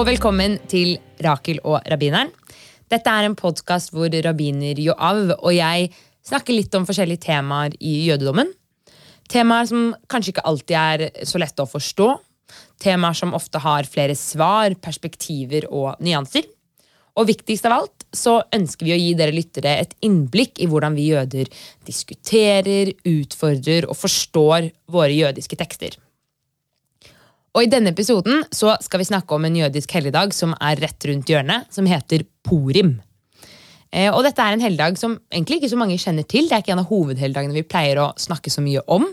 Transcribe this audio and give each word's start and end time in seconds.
Og 0.00 0.06
velkommen 0.08 0.54
til 0.64 0.94
Rakel 1.20 1.58
og 1.60 1.82
rabbineren. 1.92 2.30
Dette 2.88 3.12
er 3.12 3.26
en 3.26 3.34
podkast 3.36 3.90
hvor 3.92 4.08
rabbiner 4.24 4.78
Joav 4.80 5.34
og 5.34 5.50
jeg 5.52 5.90
snakker 6.24 6.56
litt 6.56 6.72
om 6.78 6.86
forskjellige 6.88 7.26
temaer 7.26 7.76
i 7.76 8.06
jødedommen. 8.06 8.48
Temaer 9.28 9.68
som 9.68 9.90
kanskje 10.08 10.32
ikke 10.32 10.46
alltid 10.48 10.78
er 10.80 11.28
så 11.28 11.42
lette 11.44 11.60
å 11.60 11.68
forstå. 11.68 12.08
Temaer 12.80 13.20
som 13.20 13.36
ofte 13.36 13.60
har 13.60 13.92
flere 13.92 14.16
svar, 14.16 14.72
perspektiver 14.80 15.68
og 15.68 16.00
nyanser. 16.00 16.48
Og 17.20 17.28
viktigst 17.34 17.68
av 17.68 17.82
alt 17.82 18.08
så 18.16 18.38
ønsker 18.56 18.88
vi 18.88 18.96
å 18.96 19.02
gi 19.04 19.14
dere 19.20 19.36
lyttere 19.36 19.82
et 19.84 19.98
innblikk 20.00 20.64
i 20.64 20.70
hvordan 20.70 20.96
vi 20.96 21.10
jøder 21.12 21.52
diskuterer, 21.84 22.96
utfordrer 23.04 23.84
og 23.84 24.00
forstår 24.00 24.72
våre 24.96 25.12
jødiske 25.12 25.60
tekster. 25.60 26.00
Og 27.50 27.64
I 27.66 27.70
denne 27.70 27.90
episoden 27.90 28.44
så 28.54 28.76
skal 28.82 29.02
vi 29.02 29.08
snakke 29.08 29.34
om 29.34 29.46
en 29.46 29.56
jødisk 29.58 29.90
helligdag 29.96 30.34
som 30.36 30.52
er 30.62 30.78
rett 30.84 31.06
rundt 31.10 31.30
hjørnet, 31.30 31.66
som 31.74 31.88
heter 31.90 32.22
Purim. 32.46 33.00
Eh, 33.90 34.06
og 34.12 34.22
Dette 34.22 34.44
er 34.44 34.54
en 34.54 34.62
helligdag 34.62 34.98
som 35.00 35.16
egentlig 35.32 35.58
ikke 35.58 35.72
så 35.72 35.80
mange 35.80 35.98
kjenner 35.98 36.26
til. 36.30 36.46
Det 36.46 36.54
er 36.54 36.62
ikke 36.62 36.76
en 36.76 36.84
av 36.84 36.92
hovedhelligdagene 36.92 37.56
vi 37.56 37.66
pleier 37.66 37.98
å 38.04 38.12
snakke 38.22 38.52
så 38.54 38.62
mye 38.62 38.84
om, 38.86 39.08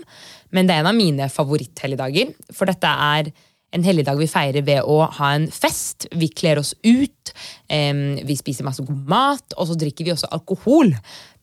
men 0.54 0.68
det 0.68 0.76
er 0.76 0.84
en 0.84 0.92
av 0.92 0.98
mine 0.98 1.26
favoritthelligdager. 1.34 2.30
For 2.54 2.70
dette 2.70 2.92
er 3.08 3.32
en 3.74 3.84
helligdag 3.84 4.16
vi 4.22 4.30
feirer 4.30 4.64
ved 4.64 4.86
å 4.86 5.02
ha 5.18 5.32
en 5.36 5.48
fest. 5.52 6.06
Vi 6.14 6.30
kler 6.32 6.60
oss 6.62 6.72
ut, 6.86 7.32
vi 7.68 8.36
spiser 8.38 8.64
masse 8.64 8.86
god 8.86 9.02
mat, 9.10 9.58
og 9.58 9.68
så 9.68 9.76
drikker 9.76 10.06
vi 10.06 10.14
også 10.14 10.30
alkohol. 10.32 10.94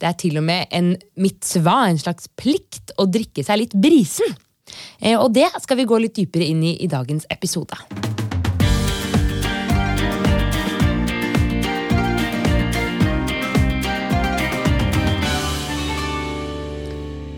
Det 0.02 0.10
er 0.10 0.18
til 0.18 0.40
og 0.42 0.48
med 0.48 0.72
en 0.74 0.96
mitzva, 1.22 1.84
en 1.86 2.02
slags 2.02 2.32
plikt, 2.40 2.96
å 2.98 3.06
drikke 3.06 3.46
seg 3.46 3.62
litt 3.62 3.78
brisen. 3.78 4.34
Eh, 5.02 5.18
og 5.18 5.34
det 5.36 5.50
skal 5.64 5.80
vi 5.80 5.88
gå 5.90 6.00
litt 6.02 6.16
dypere 6.18 6.48
inn 6.50 6.64
i 6.66 6.76
i 6.84 6.90
dagens 6.92 7.28
episode. 7.30 7.78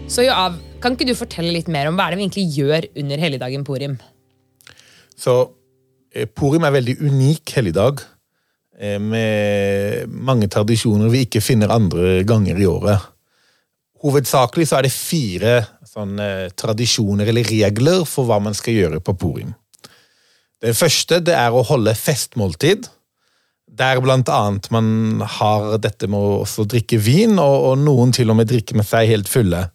Så 0.07 0.23
Joav, 0.25 0.55
kan 0.81 0.95
ikke 0.95 1.05
du 1.05 1.13
fortelle 1.17 1.51
litt 1.53 1.67
mer 1.69 1.89
om 1.89 1.97
hva 1.97 2.07
er 2.07 2.15
det 2.15 2.17
vi 2.17 2.25
egentlig 2.25 2.47
gjør 2.55 2.85
under 3.03 3.21
helligdagen 3.21 3.65
Purim? 3.67 3.97
Så 5.17 5.43
Porim 6.17 6.31
Purim 6.33 6.63
er 6.65 6.73
veldig 6.73 6.95
unik 7.03 7.51
helligdag, 7.57 8.01
eh, 8.79 8.97
med 8.97 10.09
mange 10.09 10.47
tradisjoner 10.47 11.11
vi 11.13 11.25
ikke 11.27 11.43
finner 11.43 11.69
andre 11.69 12.23
ganger 12.25 12.57
i 12.57 12.65
året. 12.65 13.03
Hovedsakelig 14.01 14.67
så 14.69 14.79
er 14.79 14.87
det 14.87 14.93
fire 14.93 15.53
sånne 15.97 16.51
tradisjoner 16.57 17.31
eller 17.31 17.47
regler 17.47 18.05
for 18.05 18.27
hva 18.29 18.39
man 18.43 18.57
skal 18.57 18.77
gjøre 18.77 19.01
på 19.03 19.15
Purim. 19.17 19.55
Det 20.61 20.73
første 20.77 21.19
det 21.21 21.35
er 21.37 21.53
å 21.53 21.65
holde 21.65 21.93
festmåltid, 21.97 22.87
der 23.77 23.99
blant 24.01 24.29
annet 24.33 24.69
man 24.73 25.21
har 25.37 25.75
dette 25.81 26.09
med 26.09 26.17
å 26.17 26.65
drikke 26.65 26.97
vin, 27.03 27.37
og, 27.37 27.71
og 27.71 27.81
noen 27.83 28.13
til 28.15 28.31
og 28.31 28.39
med 28.39 28.49
drikker 28.49 28.79
med 28.79 28.87
seg 28.87 29.09
helt 29.11 29.29
fulle. 29.29 29.67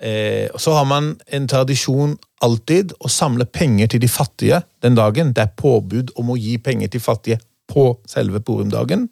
Eh, 0.00 0.46
så 0.56 0.76
har 0.76 0.86
man 0.88 1.14
en 1.26 1.48
tradisjon 1.50 2.14
alltid 2.44 2.94
å 3.00 3.10
samle 3.10 3.44
penger 3.50 3.90
til 3.92 4.04
de 4.04 4.08
fattige 4.08 4.62
den 4.84 4.96
dagen. 4.96 5.34
Det 5.36 5.42
er 5.42 5.56
påbud 5.58 6.14
om 6.20 6.32
å 6.32 6.38
gi 6.40 6.56
penger 6.62 6.92
til 6.92 7.02
fattige 7.04 7.40
på 7.70 7.92
selve 8.08 8.40
Purim-dagen. 8.44 9.08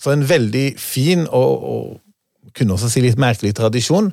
Så 0.00 0.12
en 0.12 0.26
veldig 0.28 0.74
fin 0.80 1.24
og, 1.30 1.68
og 1.70 2.52
kunne 2.56 2.74
også 2.74 2.90
si 2.90 3.04
litt 3.04 3.20
merkelig 3.20 3.54
tradisjon 3.56 4.10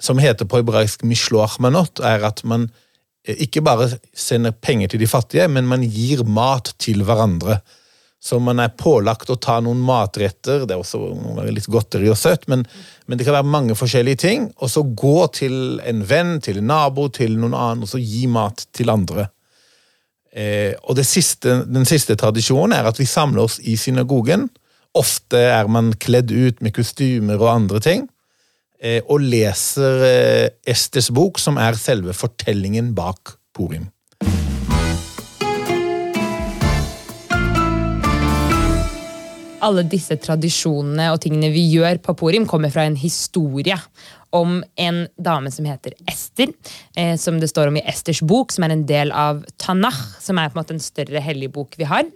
som 0.00 0.20
heter 0.20 0.48
på 0.48 0.60
hebraisk 0.60 1.04
mishloach 1.06 1.58
manot, 1.60 2.00
er 2.00 2.24
at 2.26 2.42
man 2.48 2.68
eh, 3.26 3.36
ikke 3.46 3.62
bare 3.64 3.90
sender 4.16 4.56
penger 4.56 4.92
til 4.92 5.02
de 5.02 5.10
fattige, 5.10 5.48
men 5.48 5.68
man 5.68 5.84
gir 5.84 6.24
mat 6.24 6.72
til 6.80 7.04
hverandre. 7.06 7.60
Så 8.20 8.36
man 8.42 8.60
er 8.60 8.74
pålagt 8.76 9.30
å 9.32 9.38
ta 9.40 9.56
noen 9.64 9.80
matretter, 9.80 10.66
det 10.68 10.76
er 10.76 10.82
også 10.82 11.46
litt 11.48 11.68
godteri 11.72 12.10
og 12.12 12.18
søtt, 12.20 12.44
men, 12.52 12.66
men, 13.06 13.16
det 13.16 13.24
kan 13.24 13.38
være 13.38 13.48
mange 13.48 13.76
forskjellige 13.78 14.20
ting, 14.26 14.50
og 14.60 14.68
så 14.72 14.84
gå 14.84 15.18
til 15.36 15.80
en 15.88 16.02
venn, 16.04 16.34
til 16.44 16.60
en 16.60 16.68
nabo, 16.68 17.08
til 17.08 17.38
noen 17.40 17.56
annen, 17.56 17.86
og 17.86 17.92
så 17.92 18.00
gi 18.00 18.26
mat 18.28 18.66
til 18.76 18.92
andre. 18.92 19.30
Eh, 20.36 20.76
og 20.84 21.00
siste, 21.02 21.62
Den 21.66 21.88
siste 21.88 22.14
tradisjonen 22.14 22.76
er 22.76 22.86
at 22.86 23.00
vi 23.00 23.08
samler 23.08 23.48
oss 23.48 23.56
i 23.64 23.78
synagogen. 23.80 24.50
Ofte 24.94 25.40
er 25.56 25.70
man 25.72 25.94
kledd 25.96 26.30
ut 26.30 26.60
med 26.60 26.76
kostymer 26.76 27.40
og 27.40 27.54
andre 27.54 27.80
ting. 27.80 28.08
Eh, 28.80 29.02
og 29.12 29.20
leser 29.20 30.00
Estes 30.64 31.10
bok, 31.12 31.36
som 31.36 31.58
er 31.60 31.76
selve 31.76 32.14
fortellingen 32.16 32.94
bak 32.96 33.34
Purim. 33.52 33.90
Alle 39.60 39.84
disse 39.84 40.16
tradisjonene 40.16 41.10
og 41.12 41.20
tingene 41.20 41.50
vi 41.52 41.66
gjør 41.74 42.00
på 42.00 42.14
Purim, 42.22 42.48
kommer 42.48 42.72
fra 42.72 42.86
en 42.88 42.96
historie 42.96 43.76
om 44.32 44.62
en 44.80 45.02
dame 45.20 45.52
som 45.52 45.68
heter 45.68 45.92
Ester, 46.08 46.48
eh, 46.96 47.18
som 47.20 47.36
det 47.36 47.50
står 47.52 47.68
om 47.68 47.76
i 47.76 47.84
Esters 47.84 48.24
bok, 48.24 48.54
som 48.54 48.64
er 48.64 48.78
en 48.78 48.88
del 48.88 49.12
av 49.12 49.44
Tanach, 49.60 50.00
som 50.24 50.40
er 50.40 50.48
på 50.48 50.56
en 50.56 50.62
måte 50.62 50.78
en 50.78 50.80
større 50.80 51.20
hellig 51.20 51.52
bok 51.52 51.76
vi 51.76 51.90
har. 51.90 52.08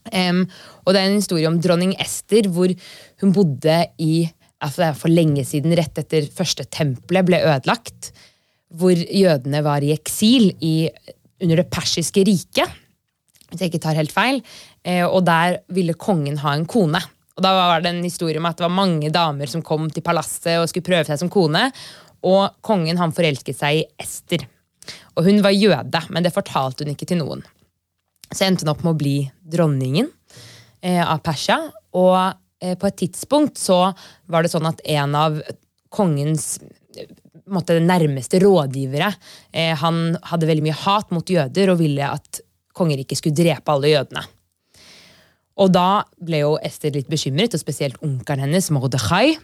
Og 0.00 0.94
det 0.96 0.96
er 0.96 1.10
en 1.10 1.18
historie 1.20 1.44
om 1.44 1.58
dronning 1.60 1.90
Ester, 2.00 2.46
hvor 2.48 2.72
hun 3.20 3.34
bodde 3.36 3.74
i 4.00 4.30
altså 4.64 4.90
for 4.98 5.12
lenge 5.12 5.44
siden, 5.48 5.74
rett 5.78 5.98
etter 6.00 6.28
første 6.34 6.66
tempelet 6.72 7.26
ble 7.28 7.40
ødelagt, 7.42 8.12
hvor 8.70 8.94
jødene 8.94 9.62
var 9.66 9.82
i 9.82 9.94
eksil 9.94 10.52
i, 10.62 10.74
under 11.42 11.62
det 11.62 11.70
persiske 11.72 12.24
riket, 12.28 12.76
hvis 13.50 13.64
jeg 13.64 13.72
ikke 13.72 13.82
tar 13.82 13.98
helt 13.98 14.14
feil, 14.14 14.38
eh, 14.86 15.02
og 15.06 15.24
der 15.26 15.58
ville 15.74 15.96
kongen 15.98 16.38
ha 16.44 16.54
en 16.54 16.68
kone. 16.70 17.00
Og 17.36 17.42
Da 17.42 17.54
var 17.56 17.80
det 17.80 17.90
en 17.90 18.04
historie 18.04 18.38
om 18.38 18.46
at 18.46 18.58
det 18.58 18.66
var 18.66 18.74
mange 18.74 19.10
damer 19.10 19.48
som 19.50 19.62
kom 19.62 19.88
til 19.90 20.04
palasset 20.06 20.60
og 20.60 20.68
skulle 20.68 20.86
prøve 20.86 21.08
seg 21.08 21.18
som 21.18 21.32
kone, 21.32 21.70
og 22.22 22.60
kongen 22.60 23.00
han 23.00 23.14
forelsket 23.16 23.56
seg 23.56 23.80
i 23.80 23.86
Ester. 23.98 24.44
Og 25.16 25.24
Hun 25.24 25.42
var 25.42 25.56
jøde, 25.56 26.02
men 26.10 26.22
det 26.22 26.34
fortalte 26.34 26.84
hun 26.84 26.92
ikke 26.92 27.08
til 27.08 27.22
noen. 27.22 27.42
Så 28.30 28.46
endte 28.46 28.64
hun 28.64 28.74
opp 28.74 28.84
med 28.84 28.94
å 28.94 29.00
bli 29.00 29.16
dronningen 29.42 30.10
eh, 30.82 31.02
av 31.02 31.22
Persia. 31.24 31.58
Og 31.96 32.14
på 32.60 32.88
et 32.88 32.98
tidspunkt 33.00 33.60
så 33.60 33.78
var 34.28 34.44
det 34.44 34.52
sånn 34.52 34.68
at 34.68 34.82
en 34.84 35.14
av 35.16 35.38
kongens 35.90 36.58
måtte, 37.50 37.78
nærmeste 37.82 38.40
rådgivere 38.42 39.10
eh, 39.52 39.72
han 39.78 40.14
hadde 40.30 40.48
veldig 40.50 40.66
mye 40.68 40.80
hat 40.84 41.14
mot 41.14 41.32
jøder 41.34 41.72
og 41.72 41.80
ville 41.82 42.10
at 42.18 42.42
konger 42.76 43.02
ikke 43.02 43.18
skulle 43.18 43.38
drepe 43.38 43.72
alle 43.72 43.92
jødene. 43.92 44.22
Og 45.60 45.72
da 45.74 46.02
ble 46.22 46.44
jo 46.44 46.54
Ester 46.64 46.94
litt 46.94 47.10
bekymret, 47.10 47.52
og 47.52 47.60
spesielt 47.60 47.98
onkelen 48.06 48.46
hennes, 48.46 48.70
Mordechai, 48.72 49.34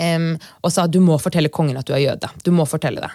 um, 0.00 0.32
og 0.64 0.72
sa 0.74 0.88
du 0.90 0.98
må 1.04 1.18
fortelle 1.22 1.52
kongen 1.52 1.78
at 1.78 1.86
du 1.86 1.94
er 1.94 2.02
jøde. 2.02 2.30
Du 2.42 2.50
må 2.56 2.66
fortelle 2.66 3.04
det. 3.04 3.12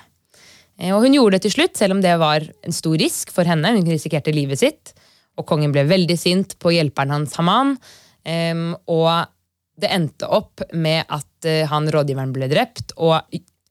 Eh, 0.79 0.94
og 0.94 1.03
hun 1.03 1.18
gjorde 1.18 1.35
det 1.35 1.47
til 1.47 1.56
slutt, 1.58 1.75
selv 1.75 1.97
om 1.97 2.03
det 2.06 2.13
var 2.22 2.46
en 2.47 2.78
stor 2.78 2.96
risk 3.02 3.34
for 3.35 3.50
henne. 3.50 3.73
Hun 3.75 3.90
risikerte 3.91 4.31
livet 4.35 4.62
sitt. 4.62 4.94
Og 5.35 5.47
kongen 5.50 5.73
ble 5.75 5.84
veldig 5.90 6.16
sint 6.19 6.56
på 6.62 6.72
hjelperen 6.78 7.12
hans 7.18 7.35
Haman, 7.40 7.75
Um, 8.26 8.74
og 8.92 9.30
det 9.82 9.90
endte 9.94 10.30
opp 10.30 10.62
med 10.74 11.08
at 11.09 11.48
uh, 11.48 11.64
han 11.72 11.90
rådgiveren 11.92 12.34
ble 12.36 12.50
drept, 12.52 12.94
og 12.98 13.22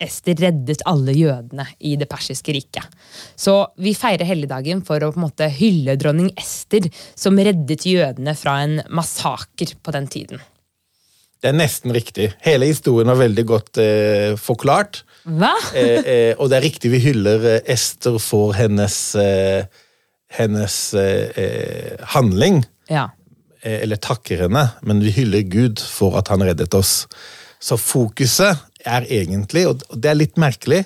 Ester 0.00 0.38
reddet 0.40 0.80
alle 0.88 1.12
jødene 1.12 1.66
i 1.84 1.92
det 2.00 2.08
persiske 2.08 2.54
riket. 2.56 2.86
Så 3.36 3.58
vi 3.84 3.92
feirer 3.96 4.24
helligdagen 4.24 4.80
for 4.86 5.02
å 5.04 5.10
på 5.12 5.20
en 5.20 5.26
måte 5.26 5.50
hylle 5.52 5.98
dronning 6.00 6.30
Ester, 6.40 6.88
som 7.12 7.36
reddet 7.36 7.84
jødene 7.84 8.32
fra 8.38 8.62
en 8.64 8.80
massaker 8.88 9.74
på 9.84 9.94
den 9.96 10.08
tiden. 10.08 10.40
Det 11.40 11.48
er 11.48 11.56
nesten 11.56 11.92
riktig. 11.96 12.30
Hele 12.44 12.68
historien 12.68 13.08
var 13.08 13.20
veldig 13.20 13.44
godt 13.48 13.80
eh, 13.80 14.32
forklart. 14.40 15.02
Hva? 15.24 15.52
eh, 15.76 16.00
eh, 16.00 16.32
og 16.36 16.50
det 16.52 16.58
er 16.58 16.66
riktig 16.68 16.92
vi 16.92 17.00
hyller 17.04 17.46
eh, 17.54 17.62
Ester 17.76 18.18
for 18.20 18.52
hennes, 18.56 18.96
eh, 19.20 19.64
hennes 20.36 20.76
eh, 21.00 21.96
handling. 22.12 22.60
Ja. 22.92 23.08
Eh, 23.60 23.82
eller 23.84 24.00
takker 24.00 24.46
henne, 24.46 24.62
men 24.86 25.02
vi 25.04 25.12
hyller 25.12 25.44
Gud 25.44 25.82
for 25.84 26.16
at 26.16 26.30
han 26.32 26.42
reddet 26.46 26.72
oss. 26.76 27.04
Så 27.60 27.76
fokuset 27.76 28.56
er 28.88 29.04
egentlig, 29.12 29.66
og 29.68 29.82
det 29.92 30.08
er 30.08 30.16
litt 30.16 30.38
merkelig 30.40 30.78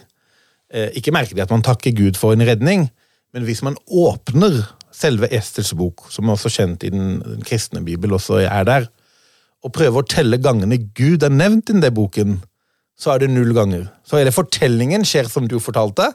eh, 0.74 0.88
Ikke 0.98 1.12
merkelig 1.14 1.44
at 1.44 1.52
man 1.54 1.62
takker 1.62 1.94
Gud 1.94 2.18
for 2.18 2.34
en 2.34 2.42
redning, 2.42 2.88
men 3.34 3.46
hvis 3.46 3.62
man 3.62 3.78
åpner 3.86 4.64
selve 4.94 5.30
Esters 5.34 5.70
bok, 5.78 6.08
som 6.10 6.26
er 6.26 6.34
også 6.34 6.50
kjent 6.50 6.86
i 6.86 6.90
den, 6.90 7.20
den 7.22 7.46
kristne 7.46 7.82
bibel, 7.86 8.14
også 8.14 8.42
er 8.42 8.66
der, 8.66 8.90
og 9.64 9.72
prøver 9.74 10.02
å 10.02 10.10
telle 10.10 10.40
gangene 10.42 10.80
Gud 10.98 11.22
er 11.22 11.34
nevnt 11.34 11.70
i 11.70 11.78
den 11.78 11.94
boken, 11.94 12.40
så 12.98 13.14
er 13.14 13.22
det 13.22 13.30
null 13.30 13.54
ganger. 13.54 13.86
Så 14.06 14.18
hele 14.18 14.34
fortellingen 14.34 15.06
skjer 15.06 15.30
som 15.30 15.46
du 15.50 15.60
fortalte, 15.62 16.10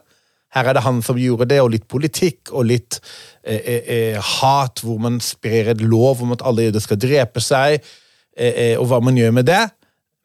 her 0.56 0.70
er 0.70 0.78
det 0.78 0.86
han 0.86 1.02
som 1.06 1.20
gjorde 1.20 1.50
det, 1.52 1.60
og 1.62 1.74
litt 1.76 1.88
politikk 1.92 2.54
og 2.56 2.68
litt 2.72 3.00
eh, 3.44 3.60
eh, 3.60 3.90
eh, 3.96 4.32
hat, 4.40 4.82
hvor 4.86 4.98
man 5.02 5.20
sprer 5.22 5.74
et 5.74 5.84
lov 5.86 6.24
om 6.26 6.34
at 6.34 6.44
alle 6.46 6.68
jøder 6.68 6.84
skal 6.84 7.02
drepe 7.02 7.44
seg, 7.44 7.78
eh, 8.38 8.54
eh, 8.54 8.76
og 8.80 8.90
hva 8.90 9.02
man 9.06 9.20
gjør 9.20 9.36
med 9.38 9.50
det. 9.50 9.62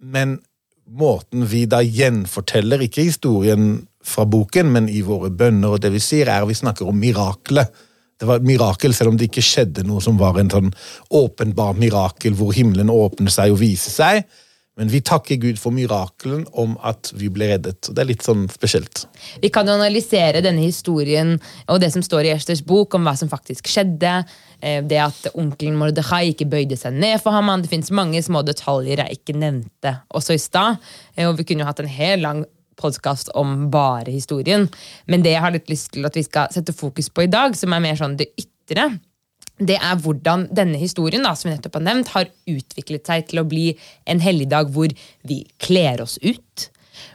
Men 0.05 0.39
måten 0.85 1.45
vi 1.49 1.65
da 1.69 1.83
gjenforteller, 1.85 2.87
ikke 2.87 3.05
historien 3.09 3.85
fra 4.05 4.25
boken, 4.29 4.73
men 4.73 4.89
i 4.89 5.03
våre 5.05 5.31
bønner, 5.33 5.77
og 5.77 5.85
det 5.85 5.93
vi 5.95 6.01
sier, 6.03 6.29
er 6.29 6.45
at 6.45 6.51
vi 6.51 6.57
snakker 6.57 6.89
om 6.89 6.99
miraklet 7.01 7.85
Det 8.15 8.29
var 8.29 8.39
et 8.39 8.47
mirakel, 8.47 8.93
selv 8.95 9.11
om 9.11 9.17
det 9.19 9.27
ikke 9.27 9.43
skjedde 9.43 9.83
noe 9.85 9.99
som 10.01 10.15
var 10.17 10.37
en 10.39 10.49
sånn 10.53 10.69
åpenbar 11.19 11.75
mirakel 11.75 12.37
hvor 12.39 12.53
himmelen 12.55 12.93
åpner 12.93 13.33
seg 13.35 13.51
og 13.51 13.59
viser 13.59 13.91
seg. 13.91 14.21
Men 14.75 14.89
vi 14.91 14.99
takker 15.07 15.39
Gud 15.39 15.59
for 15.63 15.75
mirakelen 15.75 16.43
om 16.59 16.73
at 16.83 17.13
vi 17.15 17.29
ble 17.31 17.53
reddet. 17.53 17.87
Det 17.95 18.01
er 18.03 18.09
litt 18.09 18.25
sånn 18.27 18.49
spesielt. 18.51 19.05
Vi 19.43 19.51
kan 19.55 19.69
jo 19.71 19.77
analysere 19.77 20.43
denne 20.43 20.65
historien 20.65 21.37
og 21.71 21.79
det 21.83 21.93
som 21.95 22.03
står 22.03 22.27
i 22.27 22.33
Esters 22.35 22.65
bok 22.67 22.97
om 22.99 23.07
hva 23.07 23.15
som 23.19 23.31
faktisk 23.31 23.71
skjedde. 23.71 24.17
Eh, 24.59 24.81
det 24.83 24.99
at 25.05 25.31
onkelen 25.31 25.79
Mordechai 25.79 26.33
ikke 26.33 26.51
bøyde 26.51 26.79
seg 26.81 26.99
ned 26.99 27.23
for 27.23 27.37
ham. 27.37 27.53
Det 27.63 27.71
fins 27.71 27.93
mange 27.95 28.23
små 28.27 28.43
detaljer 28.43 29.05
jeg 29.05 29.21
ikke 29.21 29.39
nevnte 29.39 29.95
også 30.11 30.35
i 30.35 30.43
stad. 30.43 30.83
Eh, 31.15 31.31
vi 31.39 31.47
kunne 31.47 31.63
jo 31.63 31.71
hatt 31.71 31.85
en 31.85 31.95
hel 31.95 32.27
lang 32.27 32.43
podkast 32.75 33.31
om 33.39 33.69
bare 33.71 34.11
historien. 34.11 34.67
Men 35.07 35.23
det 35.23 35.37
jeg 35.37 35.45
har 35.45 35.55
litt 35.55 35.71
lyst 35.71 35.93
til 35.95 36.07
at 36.09 36.19
vi 36.19 36.27
skal 36.27 36.51
sette 36.51 36.75
fokus 36.75 37.13
på 37.15 37.29
i 37.29 37.31
dag, 37.31 37.55
som 37.55 37.73
er 37.73 37.85
mer 37.85 37.99
sånn 38.01 38.19
det 38.19 38.33
ytre, 38.35 38.91
det 39.63 39.79
er 39.79 39.99
hvordan 40.03 40.49
denne 40.55 40.79
historien 40.81 41.23
da, 41.23 41.35
som 41.39 41.49
vi 41.49 41.55
nettopp 41.55 41.79
har 41.79 41.87
nevnt, 41.87 42.15
har 42.17 42.31
utviklet 42.51 43.07
seg 43.07 43.29
til 43.31 43.43
å 43.43 43.49
bli 43.49 43.73
en 44.11 44.23
helligdag 44.23 44.73
hvor 44.75 44.95
vi 45.27 45.45
kler 45.63 46.03
oss 46.03 46.19
ut. 46.25 46.71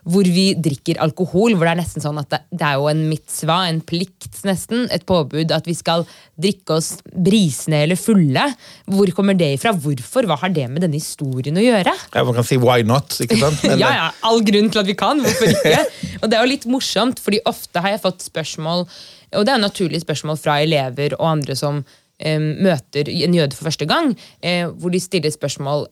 Hvor 0.07 0.27
vi 0.27 0.53
drikker 0.59 0.99
alkohol, 1.03 1.53
hvor 1.55 1.67
det 1.67 1.73
er 1.73 1.79
nesten 1.79 2.03
sånn 2.03 2.19
at 2.19 2.31
det, 2.31 2.63
er 2.63 2.77
jo 2.79 2.87
en 2.91 3.05
mitzva, 3.09 3.61
en 3.67 3.79
plikt 3.83 4.41
nesten, 4.47 4.87
et 4.91 5.05
påbud 5.07 5.51
at 5.55 5.67
vi 5.67 5.75
skal 5.75 6.03
drikke 6.39 6.77
oss 6.79 6.89
brisende 7.11 7.81
eller 7.85 7.99
fulle. 7.99 8.45
Hvor 8.87 9.11
kommer 9.15 9.35
det 9.39 9.53
ifra? 9.57 9.73
Hvorfor? 9.75 10.27
Hva 10.27 10.39
har 10.39 10.51
det 10.55 10.67
med 10.71 10.83
denne 10.83 10.99
historien 10.99 11.59
å 11.59 11.63
gjøre? 11.63 11.95
Ja, 12.15 12.25
Man 12.27 12.39
kan 12.39 12.47
si 12.47 12.59
why 12.59 12.83
not, 12.87 13.19
ikke 13.23 13.39
sant? 13.39 13.63
Men, 13.67 13.79
ja, 13.83 13.93
ja, 13.95 14.09
All 14.27 14.43
grunn 14.47 14.71
til 14.71 14.83
at 14.83 14.91
vi 14.91 14.99
kan. 14.99 15.23
Hvorfor 15.23 15.51
ikke? 15.51 15.79
og 16.21 16.27
det 16.27 16.39
er 16.39 16.43
jo 16.43 16.53
litt 16.55 16.67
morsomt, 16.71 17.23
fordi 17.23 17.43
ofte 17.49 17.83
har 17.83 17.95
jeg 17.95 18.03
fått 18.03 18.27
spørsmål, 18.27 18.87
og 19.35 19.47
det 19.47 19.55
er 19.55 19.63
naturlige 19.63 20.07
spørsmål 20.07 20.39
fra 20.39 20.59
elever 20.63 21.15
og 21.19 21.27
andre 21.37 21.55
som 21.59 21.83
møter 22.19 23.09
en 23.09 23.33
jøde 23.33 23.55
for 23.55 23.69
første 23.69 23.87
gang, 23.89 24.13
eh, 24.41 24.67
hvor 24.67 24.91
de 24.91 24.99
stiller 24.99 25.31
spørsmål 25.31 25.87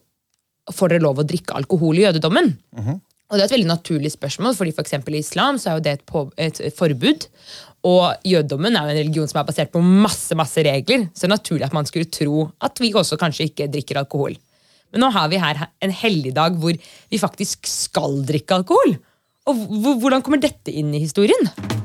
får 0.74 0.92
dere 0.92 1.04
lov 1.04 1.20
å 1.22 1.26
drikke 1.28 1.56
alkohol 1.56 1.98
i 1.98 2.04
jødedommen. 2.04 2.58
Mm 2.76 2.84
-hmm. 2.84 3.00
Og 3.28 3.36
Det 3.36 3.42
er 3.42 3.44
et 3.44 3.56
veldig 3.58 3.68
naturlig 3.68 4.12
spørsmål, 4.12 4.54
fordi 4.56 4.72
for 4.72 5.14
I 5.14 5.18
islam 5.18 5.58
så 5.58 5.70
er 5.70 5.74
jo 5.74 5.84
det 5.84 5.92
et, 5.92 6.06
på, 6.06 6.32
et, 6.38 6.60
forbud. 6.78 7.26
Og 7.84 8.14
jødedommen 8.24 8.76
er 8.76 8.82
jo 8.82 8.88
en 8.88 8.98
religion 8.98 9.28
som 9.28 9.40
er 9.40 9.44
basert 9.44 9.70
på 9.70 9.80
masse 9.80 10.34
masse 10.34 10.56
regler, 10.56 11.08
så 11.14 11.26
det 11.26 11.32
er 11.32 11.36
naturlig 11.36 11.64
at 11.64 11.72
man 11.72 11.86
skulle 11.86 12.10
tro 12.10 12.50
at 12.60 12.80
vi 12.80 12.92
også 12.92 13.16
kanskje 13.20 13.44
ikke 13.50 13.68
drikker 13.68 13.98
alkohol. 13.98 14.36
Men 14.92 15.00
nå 15.00 15.10
har 15.10 15.28
vi 15.28 15.36
her 15.36 15.68
en 15.84 15.90
helligdag 15.90 16.56
hvor 16.56 16.72
vi 17.10 17.18
faktisk 17.18 17.66
skal 17.66 18.24
drikke 18.24 18.54
alkohol. 18.54 18.96
Og 19.48 19.54
Hvordan 20.00 20.22
kommer 20.22 20.40
dette 20.40 20.72
inn 20.72 20.94
i 20.94 21.04
historien? 21.04 21.76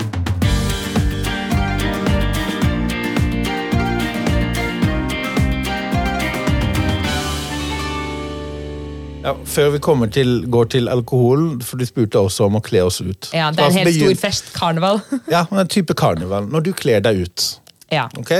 Ja, 9.24 9.32
før 9.48 9.70
vi 9.70 9.80
til, 10.12 10.52
går 10.52 10.64
til 10.64 10.90
alkoholen, 10.92 11.62
for 11.62 11.80
du 11.80 11.86
spurte 11.88 12.20
også 12.20 12.50
om 12.50 12.58
å 12.60 12.62
kle 12.64 12.82
oss 12.84 13.00
ut. 13.02 13.30
Ja, 13.32 13.52
Det 13.52 13.64
er 13.64 13.70
en 13.70 13.78
helt 13.78 13.96
stor 13.96 14.16
fest. 14.20 14.52
Karneval. 14.54 15.00
ja, 15.32 15.46
en 15.52 15.68
type 15.68 15.96
karneval. 15.96 16.50
Når 16.52 16.66
du 16.66 16.74
kler 16.76 17.00
deg 17.00 17.24
ut. 17.24 17.46
Ja. 17.92 18.10
ok? 18.20 18.32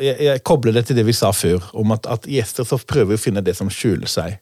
Jeg, 0.00 0.16
jeg, 0.20 0.42
kobler 0.42 0.74
det 0.74 0.86
til 0.88 0.96
det 0.96 1.04
vi 1.06 1.14
sa 1.14 1.30
før, 1.30 1.70
om 1.76 1.92
at, 1.94 2.06
at 2.10 2.26
gjester 2.26 2.66
så 2.66 2.80
prøver 2.82 3.14
å 3.14 3.20
finne 3.20 3.44
det 3.46 3.54
som 3.58 3.70
skjuler 3.70 4.10
seg. 4.10 4.40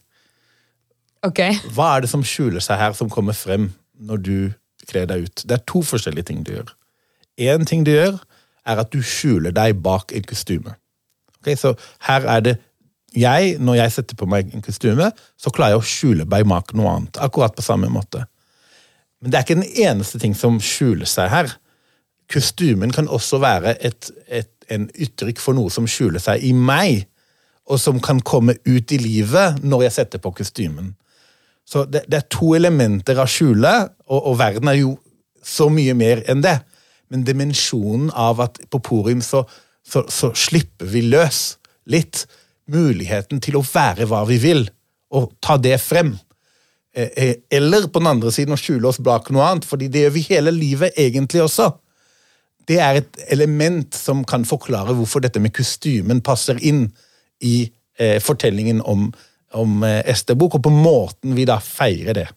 Ok. 1.26 1.42
Hva 1.74 1.96
er 1.96 2.06
det 2.06 2.12
som 2.12 2.24
skjuler 2.24 2.64
seg 2.64 2.80
her, 2.80 2.96
som 2.96 3.10
kommer 3.12 3.36
frem 3.36 3.72
når 3.98 4.22
du 4.24 4.36
kler 4.88 5.08
deg 5.10 5.26
ut? 5.26 5.44
Det 5.44 5.58
er 5.58 5.64
to 5.68 5.82
forskjellige 5.84 6.30
ting 6.30 6.44
du 6.46 6.54
gjør. 6.54 6.72
Én 7.38 7.68
ting 7.68 7.84
du 7.84 7.92
gjør, 7.92 8.16
er 8.68 8.80
at 8.80 8.94
du 8.94 9.02
skjuler 9.04 9.52
deg 9.52 9.82
bak 9.84 10.14
en 10.14 10.24
kostyme. 10.24 10.78
Okay, 11.42 11.58
så 11.58 11.74
her 12.06 12.24
er 12.28 12.44
det 12.46 12.56
jeg, 13.18 13.56
når 13.62 13.80
jeg 13.80 13.94
setter 13.94 14.18
på 14.18 14.28
meg 14.30 14.52
en 14.54 14.64
kostyme, 14.64 15.10
så 15.38 15.52
klarer 15.54 15.76
jeg 15.76 15.82
å 15.82 15.88
skjule 15.92 16.26
meg 16.30 16.46
bak 16.48 16.74
noe 16.78 16.94
annet. 16.94 17.20
Akkurat 17.24 17.56
på 17.56 17.64
samme 17.64 17.90
måte. 17.92 18.24
Men 19.20 19.32
det 19.32 19.38
er 19.38 19.46
ikke 19.46 19.58
den 19.58 19.82
eneste 19.84 20.20
ting 20.22 20.36
som 20.38 20.60
skjuler 20.62 21.08
seg 21.08 21.30
her. 21.32 21.52
Kostymen 22.30 22.92
kan 22.94 23.08
også 23.10 23.40
være 23.42 23.74
et, 23.84 24.10
et, 24.28 24.52
en 24.70 24.86
uttrykk 24.92 25.40
for 25.42 25.56
noe 25.58 25.72
som 25.72 25.88
skjuler 25.90 26.22
seg 26.22 26.44
i 26.44 26.52
meg, 26.54 27.06
og 27.68 27.80
som 27.80 28.00
kan 28.00 28.20
komme 28.24 28.56
ut 28.64 28.92
i 28.94 29.00
livet 29.00 29.60
når 29.64 29.88
jeg 29.88 29.96
setter 29.98 30.22
på 30.22 30.32
kostymen. 30.38 30.94
Så 31.68 31.84
det, 31.84 32.06
det 32.08 32.22
er 32.22 32.28
to 32.32 32.54
elementer 32.56 33.18
av 33.20 33.28
skjulet, 33.28 33.92
og, 34.08 34.20
og, 34.22 34.38
verden 34.40 34.70
er 34.70 34.78
jo 34.80 34.94
så 35.44 35.68
mye 35.72 35.92
mer 35.96 36.22
enn 36.30 36.40
det. 36.44 36.56
Men 37.12 37.26
dimensjonen 37.28 38.08
av 38.16 38.40
at 38.44 38.60
på 38.72 38.80
Porim 38.84 39.20
så, 39.24 39.42
så, 39.84 40.06
så 40.08 40.32
slipper 40.36 40.88
vi 40.88 41.04
løs 41.08 41.58
litt 41.88 42.24
muligheten 42.72 43.42
til 43.44 43.58
å 43.58 43.64
være 43.64 44.08
hva 44.08 44.24
vi 44.28 44.38
vil, 44.42 44.64
og 45.14 45.30
ta 45.44 45.56
det 45.60 45.76
frem. 45.80 46.14
Eh, 46.96 47.10
eh, 47.16 47.34
eller 47.50 47.88
på 47.88 48.02
den 48.02 48.10
andre 48.10 48.32
siden 48.34 48.56
å 48.56 48.60
skjule 48.60 48.90
oss 48.90 49.00
bak 49.04 49.30
noe 49.34 49.46
annet, 49.46 49.68
fordi 49.68 49.90
det 49.92 50.06
gjør 50.06 50.16
vi 50.16 50.24
hele 50.30 50.54
livet 50.54 50.98
egentlig 50.98 51.44
også. 51.44 51.70
Det 52.68 52.80
er 52.84 53.00
et 53.00 53.20
element 53.32 53.94
som 53.96 54.24
kan 54.28 54.44
forklare 54.44 54.96
hvorfor 54.96 55.24
dette 55.24 55.40
med 55.40 55.54
kostymen 55.56 56.20
passer 56.24 56.60
inn 56.60 56.86
i 57.40 57.70
eh, 57.98 58.18
fortellingen 58.20 58.82
om, 58.84 59.08
om 59.56 59.84
eh, 59.86 60.02
Esterbok, 60.12 60.58
og 60.58 60.66
på 60.66 60.74
måten 60.74 61.36
vi 61.38 61.48
da 61.48 61.60
feirer 61.64 62.22
det. 62.22 62.28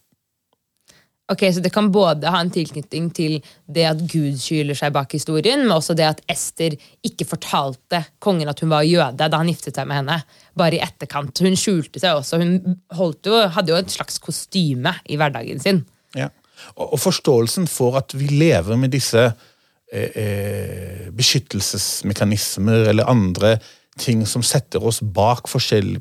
Ok, 1.31 1.43
Så 1.53 1.61
det 1.63 1.71
kan 1.71 1.91
både 1.91 2.27
ha 2.27 2.41
en 2.41 2.51
tilknytning 2.51 3.09
til 3.15 3.37
det 3.71 3.85
at 3.87 4.01
Gud 4.03 4.35
skylder 4.41 4.75
seg 4.75 4.91
bak 4.91 5.13
historien, 5.15 5.61
men 5.63 5.71
også 5.71 5.95
det 5.95 6.07
at 6.09 6.19
Ester 6.31 6.75
ikke 7.07 7.27
fortalte 7.29 8.01
kongen 8.19 8.49
at 8.51 8.59
hun 8.59 8.71
var 8.73 8.83
jøde 8.83 9.29
da 9.31 9.39
han 9.39 9.47
giftet 9.47 9.79
seg 9.79 9.87
med 9.87 10.01
henne. 10.01 10.17
Bare 10.59 10.75
i 10.75 10.81
etterkant. 10.83 11.39
Hun 11.39 11.55
skjulte 11.55 12.01
seg 12.03 12.19
også. 12.19 12.41
Hun 12.41 12.57
jo, 12.91 13.37
hadde 13.55 13.71
jo 13.71 13.79
et 13.79 13.93
slags 13.93 14.19
kostyme 14.19 14.97
i 15.07 15.19
hverdagen 15.19 15.63
sin. 15.63 15.85
Ja. 16.17 16.27
Og, 16.75 16.99
forståelsen 16.99 17.69
for 17.71 17.95
at 18.01 18.11
vi 18.17 18.27
lever 18.27 18.77
med 18.77 18.91
disse 18.93 19.23
eh, 19.23 20.11
eh, 20.11 21.07
beskyttelsesmekanismer 21.15 22.91
eller 22.91 23.09
andre 23.09 23.55
ting 23.99 24.25
som 24.27 24.43
setter 24.43 24.83
oss 24.83 24.99
bak, 25.01 25.47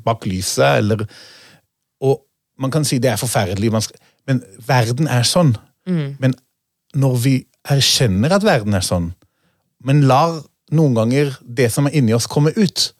bak 0.03 0.27
lyset, 0.27 0.81
eller 0.83 1.07
Og 2.01 2.25
man 2.57 2.71
kan 2.71 2.83
si 2.85 2.97
det 2.99 3.11
er 3.11 3.17
forferdelig. 3.17 3.71
man 3.71 3.81
skal 3.81 3.99
men 4.29 4.41
verden 4.67 5.09
er 5.11 5.25
sånn. 5.27 5.55
Mm. 5.89 6.15
Men 6.21 6.35
når 6.97 7.17
vi 7.23 7.35
erkjenner 7.71 8.35
at 8.35 8.45
verden 8.45 8.77
er 8.77 8.85
sånn, 8.85 9.11
men 9.85 10.03
lar 10.09 10.41
noen 10.75 10.95
ganger 10.97 11.35
det 11.41 11.69
som 11.73 11.87
er 11.87 11.97
inni 11.99 12.13
oss, 12.15 12.29
komme 12.31 12.53
ut, 12.55 12.91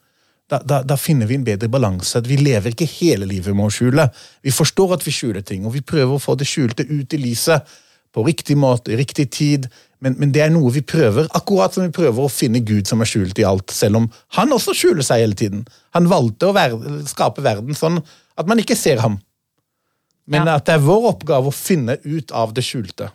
da, 0.51 0.60
da, 0.68 0.82
da, 0.84 0.98
finner 1.00 1.30
vi 1.30 1.38
en 1.40 1.46
bedre 1.48 1.70
balanse. 1.72 2.18
at 2.20 2.28
Vi 2.28 2.36
lever 2.42 2.74
ikke 2.74 2.90
hele 2.98 3.28
livet 3.30 3.56
med 3.56 3.70
å 3.70 3.72
skjule. 3.72 4.10
Vi 4.44 4.51
forstår 4.51 4.98
at 4.98 5.06
vi 5.06 5.13
skjuler 5.16 5.46
ting, 5.48 5.63
og 5.66 5.78
vi 5.78 5.86
prøver 5.86 6.18
å 6.18 6.20
få 6.20 6.36
det 6.36 6.50
skjulte 6.50 6.84
ut 6.90 7.16
i 7.16 7.22
lyset 7.22 7.72
på 8.12 8.25
riktig 8.28 8.58
måte, 8.60 8.92
i 8.92 9.00
riktig 9.00 9.30
tid. 9.32 9.70
Men, 10.04 10.18
men, 10.20 10.34
det 10.36 10.44
er 10.44 10.51
noe 10.51 10.74
vi 10.75 10.84
prøver, 10.84 11.30
akkurat 11.38 11.78
som 11.78 11.86
vi 11.86 11.96
prøver 11.96 12.25
å 12.25 12.32
finne 12.32 12.60
Gud 12.68 12.90
som 12.90 13.00
er 13.04 13.08
skjult 13.08 13.40
i 13.40 13.48
alt, 13.48 13.72
selv 13.72 14.01
om 14.01 14.10
han 14.36 14.51
også 14.51 14.75
skjuler 14.75 15.06
seg 15.08 15.24
hele 15.24 15.38
tiden. 15.40 15.63
Han 15.96 16.10
valgte 16.12 16.50
å 16.50 16.56
være, 16.58 17.00
skape 17.08 17.46
verden 17.46 17.78
sånn 17.78 18.01
at 18.01 18.50
man 18.50 18.60
ikke 18.60 18.75
ser 18.75 19.00
ham. 19.06 19.22
Men 20.30 20.46
ja. 20.46 20.58
at 20.60 20.68
det 20.68 20.78
er 20.78 20.84
vår 20.86 21.08
oppgave 21.16 21.50
å 21.50 21.56
finne 21.56 21.98
ut 22.04 22.32
av 22.36 22.54
det 22.56 22.63
skjulte. 22.66 23.10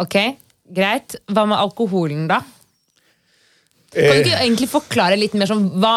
Ok, 0.00 0.16
greit. 0.72 1.18
Hva 1.28 1.44
med 1.50 1.60
alkoholen, 1.60 2.24
da? 2.30 2.40
Kan 3.90 4.20
du 4.20 4.20
ikke 4.22 4.36
eh. 4.36 4.44
egentlig 4.44 4.68
forklare 4.70 5.16
litt 5.18 5.32
mer 5.34 5.50
sånn, 5.50 5.64
hva, 5.82 5.94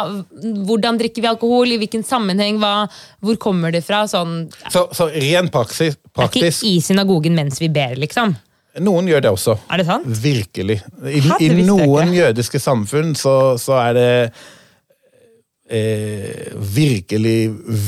Hvordan 0.66 0.98
drikker 0.98 1.22
vi 1.22 1.30
alkohol? 1.30 1.76
I 1.76 1.78
hvilken 1.84 2.02
sammenheng? 2.08 2.58
Hva, 2.62 2.88
hvor 3.22 3.38
kommer 3.42 3.74
det 3.74 3.84
fra? 3.86 4.02
Sånn, 4.10 4.48
så, 4.74 4.88
så 4.98 5.12
ren 5.14 5.52
praksis, 5.54 6.00
praktisk 6.10 6.40
Det 6.40 6.48
er 6.48 6.56
ikke 6.56 6.72
i 6.72 6.82
synagogen 6.82 7.38
mens 7.38 7.62
vi 7.62 7.70
ber, 7.74 7.94
liksom? 8.02 8.34
Noen 8.82 9.06
gjør 9.12 9.22
det 9.22 9.30
også. 9.36 9.54
Er 9.70 9.84
det 9.84 9.86
sant? 9.86 10.10
Virkelig. 10.24 10.80
I, 11.06 11.22
i 11.46 11.52
noen 11.62 12.16
jødiske 12.16 12.58
samfunn 12.62 13.14
så, 13.18 13.36
så 13.62 13.78
er 13.84 13.94
det 14.00 14.10
eh, 15.70 16.50
virkelig 16.74 17.38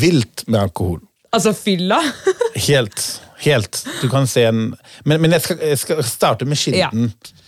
vilt 0.04 0.46
med 0.46 0.62
alkohol. 0.68 1.02
Altså 1.36 1.54
fylla? 1.58 2.00
helt. 2.70 3.06
Helt. 3.44 3.82
Du 4.02 4.08
kan 4.10 4.28
se 4.28 4.46
en 4.48 4.70
Men, 5.04 5.20
men 5.22 5.36
jeg, 5.36 5.44
skal, 5.44 5.60
jeg, 5.60 5.80
skal, 5.82 6.04
starte 6.08 6.48
med 6.48 6.58
kilden. 6.58 7.10
Ja. 7.12 7.42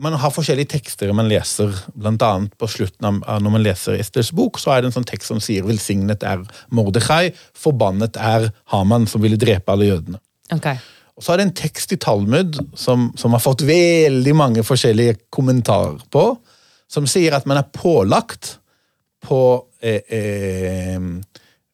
Man 0.00 0.16
har 0.16 0.32
forskjellige 0.32 0.70
tekster 0.72 1.10
man 1.12 1.28
leser, 1.28 1.74
blant 1.92 2.22
annet 2.24 2.54
på 2.60 2.68
slutten 2.72 3.20
av 3.20 3.42
når 3.42 3.52
man 3.52 3.64
leser 3.64 3.98
Esters 4.00 4.30
bok, 4.32 4.56
så 4.60 4.72
er 4.72 4.80
det 4.80 4.88
en 4.88 4.94
sånn 4.94 5.08
tekst 5.08 5.28
som 5.28 5.42
sier 5.44 5.66
'velsignet 5.66 6.24
er 6.24 6.40
Mordechai', 6.72 7.34
'forbannet 7.52 8.16
er 8.16 8.48
Haman', 8.72 9.08
som 9.08 9.20
ville 9.20 9.36
drepe 9.36 9.68
alle 9.68 9.90
jødene. 9.90 10.20
Okay. 10.52 10.78
Og 11.16 11.24
Så 11.24 11.32
er 11.32 11.36
det 11.36 11.46
en 11.46 11.58
tekst 11.60 11.92
i 11.92 12.00
Talmud 12.00 12.56
som, 12.74 13.12
som 13.16 13.36
har 13.36 13.44
fått 13.44 13.60
veldig 13.68 14.34
mange 14.34 14.64
forskjellige 14.64 15.18
kommentarer 15.30 16.00
på, 16.10 16.38
som 16.88 17.06
sier 17.06 17.36
at 17.36 17.44
man 17.44 17.60
er 17.60 17.68
pålagt 17.68 18.56
på 19.20 19.66
eh, 19.84 20.00
eh, 20.08 20.96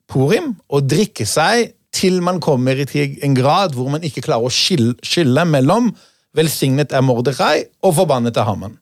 Purim 0.09 0.53
og 0.71 0.87
drikke 0.91 1.27
seg 1.27 1.73
til 1.97 2.21
man 2.23 2.41
kommer 2.45 2.79
til 2.89 3.17
en 3.25 3.35
grad 3.37 3.75
hvor 3.75 3.89
man 3.91 4.05
ikke 4.05 4.23
klarer 4.27 4.47
å 4.47 4.53
skille, 4.53 4.95
skille 5.03 5.45
mellom 5.49 5.91
velsignet 6.37 6.93
er 6.93 7.01
Mordechai 7.05 7.65
og 7.83 7.95
forbannet 7.97 8.37
er 8.37 8.45
Haman. 8.45 8.75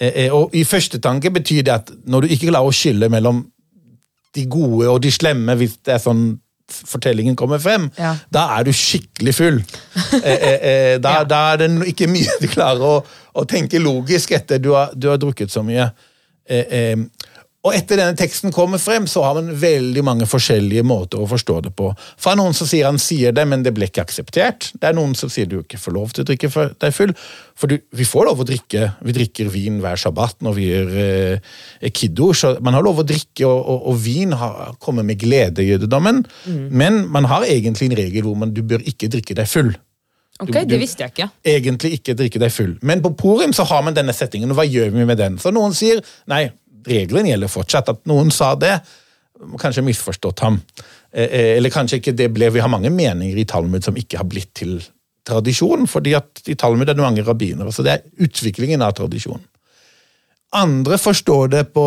Eh, 0.00 0.12
eh, 0.26 0.30
og 0.34 0.54
I 0.56 0.62
første 0.64 1.00
tanke 1.02 1.30
betyr 1.34 1.64
det 1.66 1.74
at 1.74 1.90
når 2.06 2.22
du 2.26 2.34
ikke 2.36 2.48
klarer 2.52 2.70
å 2.70 2.74
skille 2.76 3.08
mellom 3.12 3.42
de 4.32 4.46
gode 4.48 4.88
og 4.88 5.02
de 5.04 5.10
slemme, 5.12 5.56
hvis 5.60 5.74
det 5.84 5.96
er 5.98 6.00
sånn 6.00 6.22
fortellingen 6.72 7.34
kommer 7.36 7.58
frem, 7.60 7.90
Ja. 7.98 8.14
da 8.32 8.46
er 8.58 8.64
du 8.64 8.70
skikkelig 8.72 9.34
full. 9.36 9.58
eh, 10.22 10.38
eh, 10.38 10.60
eh, 10.70 10.98
da, 11.02 11.10
Ja. 11.18 11.24
da 11.24 11.40
er 11.52 11.56
det 11.66 11.68
ikke 11.92 12.08
mye 12.08 12.38
du 12.40 12.46
klarer 12.48 12.80
å, 12.80 12.94
å 13.34 13.44
tenke 13.44 13.82
logisk 13.82 14.32
etter 14.32 14.58
du 14.62 14.70
har, 14.72 14.94
du 14.96 15.08
har 15.10 15.18
drukket 15.20 15.50
så 15.52 15.60
mye. 15.66 15.90
Eh, 16.48 16.64
eh, 16.70 16.96
og 17.62 17.74
etter 17.78 17.96
denne 18.00 18.16
teksten 18.18 18.50
kommer 18.50 18.80
frem, 18.82 19.04
så 19.06 19.22
har 19.22 19.36
man 19.38 19.52
veldig 19.54 20.02
mange 20.02 20.26
forskjellige 20.26 20.82
måter 20.82 21.20
å 21.22 21.28
forstå 21.30 21.60
det 21.68 21.70
på. 21.78 21.92
Fra 22.18 22.32
noen 22.34 22.56
som 22.58 22.66
sier 22.66 22.88
han 22.88 22.98
sier 22.98 23.30
det, 23.36 23.44
men 23.46 23.62
det 23.62 23.70
ble 23.76 23.86
ikke 23.86 24.02
akseptert. 24.02 24.72
Det 24.74 24.88
er 24.88 24.96
noen 24.98 25.14
som 25.14 25.30
sier 25.30 25.46
du 25.46 25.60
ikke 25.60 25.78
får 25.78 25.94
lov 25.94 26.10
til 26.16 26.24
å 26.24 26.28
drikke 26.32 26.50
deg 26.82 26.96
full. 26.96 27.12
For 27.54 27.70
du, 27.70 27.76
vi 27.94 28.04
får 28.08 28.26
lov 28.26 28.42
å 28.42 28.48
drikke. 28.48 28.88
Vi 29.06 29.14
drikker 29.14 29.52
vin 29.54 29.78
hver 29.84 30.00
sabbat 30.02 30.42
når 30.42 30.56
vi 30.58 30.66
gjør 30.72 30.90
eh, 31.04 31.92
kiddo. 31.94 32.32
Så 32.34 32.56
man 32.66 32.74
har 32.74 32.82
lov 32.82 32.98
å 33.04 33.06
drikke, 33.06 33.46
og, 33.46 33.62
og, 33.62 33.86
og 33.92 34.02
vin 34.08 34.34
har, 34.42 34.74
kommer 34.82 35.06
med 35.06 35.20
glede 35.22 35.62
i 35.62 35.70
jødedommen. 35.70 36.24
Men 36.74 37.04
man 37.14 37.30
har 37.30 37.46
egentlig 37.46 37.92
en 37.92 37.98
regel 38.02 38.26
hvor 38.26 38.36
man, 38.42 38.50
du 38.56 38.62
bør 38.66 38.82
ikke 38.90 39.12
drikke 39.14 39.38
deg 39.38 39.46
full 39.50 39.70
Ok, 40.40 40.48
Du- 40.48 40.54
du- 40.64 40.64
Det 40.72 40.78
visste 40.80 41.04
jeg 41.04 41.12
ikke. 41.12 41.26
egentlig 41.46 41.90
ikke 42.00 42.14
drikke 42.18 42.40
deg 42.40 42.50
full. 42.50 42.70
Men 42.82 43.02
på 43.04 43.12
Porim 43.20 43.52
så 43.54 43.62
har 43.68 43.82
man 43.86 43.94
denne 43.94 44.10
settingen, 44.16 44.50
og 44.50 44.56
hva 44.58 44.64
gjør 44.66 44.88
vi 44.90 45.04
med 45.06 45.18
den? 45.20 45.36
Så 45.38 45.52
noen 45.54 45.74
sier 45.76 46.00
nei, 46.26 46.48
regelen 46.86 47.28
gjelder 47.30 47.50
fortsatt. 47.50 47.92
At 47.92 48.02
noen 48.10 48.32
sa 48.34 48.54
det, 48.58 48.76
kanskje 49.60 49.84
misforstått 49.86 50.42
ham. 50.44 50.60
Eh, 51.12 51.24
eh, 51.24 51.56
Eller 51.56 51.70
kanskje 51.70 52.00
ikke 52.00 52.16
det 52.16 52.30
ble 52.32 52.50
Vi 52.50 52.60
har 52.60 52.68
mange 52.72 52.90
meninger 52.90 53.38
i 53.38 53.44
Talmud 53.44 53.84
som 53.84 53.96
ikke 53.96 54.18
har 54.18 54.28
blitt 54.28 54.54
til 54.54 54.80
tradisjon, 55.26 55.86
fordi 55.86 56.14
at 56.18 56.42
i 56.48 56.54
Talmud 56.58 56.88
er 56.88 56.94
det 56.94 57.02
mange 57.02 57.22
rabbinere. 57.22 57.72
Så 57.72 57.82
det 57.82 57.92
er 57.92 58.26
utviklingen 58.26 58.82
av 58.82 58.96
tradisjonen. 58.98 59.44
Andre 60.52 60.98
forstår 60.98 61.48
det 61.48 61.62
på, 61.72 61.86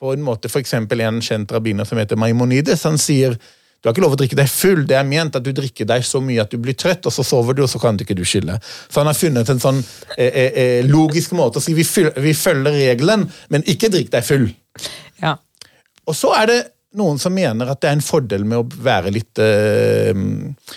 på 0.00 0.12
en 0.14 0.22
måte, 0.24 0.48
f.eks. 0.48 0.74
en 0.74 1.20
kjent 1.20 1.52
rabbiner 1.52 1.84
som 1.84 1.98
heter 1.98 2.16
Maimonides. 2.16 2.86
Han 2.88 2.98
sier 2.98 3.36
du 3.80 3.86
har 3.88 3.94
ikke 3.94 4.02
lov 4.02 4.14
å 4.16 4.18
drikke 4.18 4.36
deg 4.36 4.48
full, 4.50 4.80
det 4.90 4.96
er 4.98 5.04
ment 5.06 5.36
at 5.38 5.44
du 5.46 5.52
drikker 5.54 5.86
deg 5.86 6.02
så 6.04 6.18
mye 6.20 6.42
at 6.42 6.50
du 6.50 6.56
blir 6.58 6.74
trøtt, 6.74 7.06
og 7.06 7.12
så 7.14 7.22
sover 7.22 7.54
du, 7.54 7.62
og 7.62 7.70
så 7.70 7.78
kan 7.78 7.96
du 7.96 8.02
ikke 8.02 8.16
du 8.18 8.24
skille. 8.26 8.56
Så 8.90 8.98
han 9.00 9.06
har 9.06 9.14
funnet 9.14 9.48
en 9.52 9.60
sånn 9.62 9.78
eh, 10.16 10.26
eh, 10.26 10.58
eh, 10.62 10.88
logisk 10.88 11.36
måte 11.38 11.60
å 11.60 11.62
si 11.62 11.76
vi, 11.78 11.84
vi 12.18 12.32
følger 12.34 12.74
regelen, 12.74 13.28
men 13.54 13.62
ikke 13.70 13.90
drikk 13.94 14.10
deg 14.16 14.26
full. 14.26 14.48
Ja. 15.22 15.36
Og 16.08 16.16
så 16.18 16.32
er 16.40 16.50
det 16.50 16.58
noen 16.98 17.20
som 17.22 17.34
mener 17.36 17.68
at 17.70 17.78
det 17.84 17.90
er 17.92 17.96
en 18.00 18.02
fordel 18.02 18.42
med 18.48 18.58
å 18.58 18.82
være 18.82 19.12
litt 19.14 19.38
eh, 19.44 20.10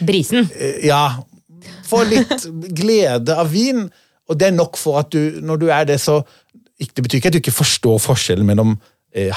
Brisen. 0.05 0.45
eh, 0.53 0.85
Ja, 0.85 1.07
få 1.87 2.03
litt 2.09 2.45
glede 2.81 3.33
av 3.41 3.49
vin, 3.53 3.87
og 4.29 4.37
det 4.39 4.51
er 4.51 4.55
nok 4.61 4.77
for 4.79 5.01
at 5.01 5.09
du, 5.13 5.41
når 5.41 5.57
du 5.65 5.67
er 5.73 5.89
det, 5.89 5.97
så 6.03 6.21
ikke- 6.81 6.93
Det 6.97 7.03
betyr 7.05 7.17
ikke 7.19 7.27
at 7.29 7.33
du 7.33 7.39
ikke 7.41 7.53
forstår 7.53 7.99
forskjellen 8.01 8.45
mellom 8.47 8.71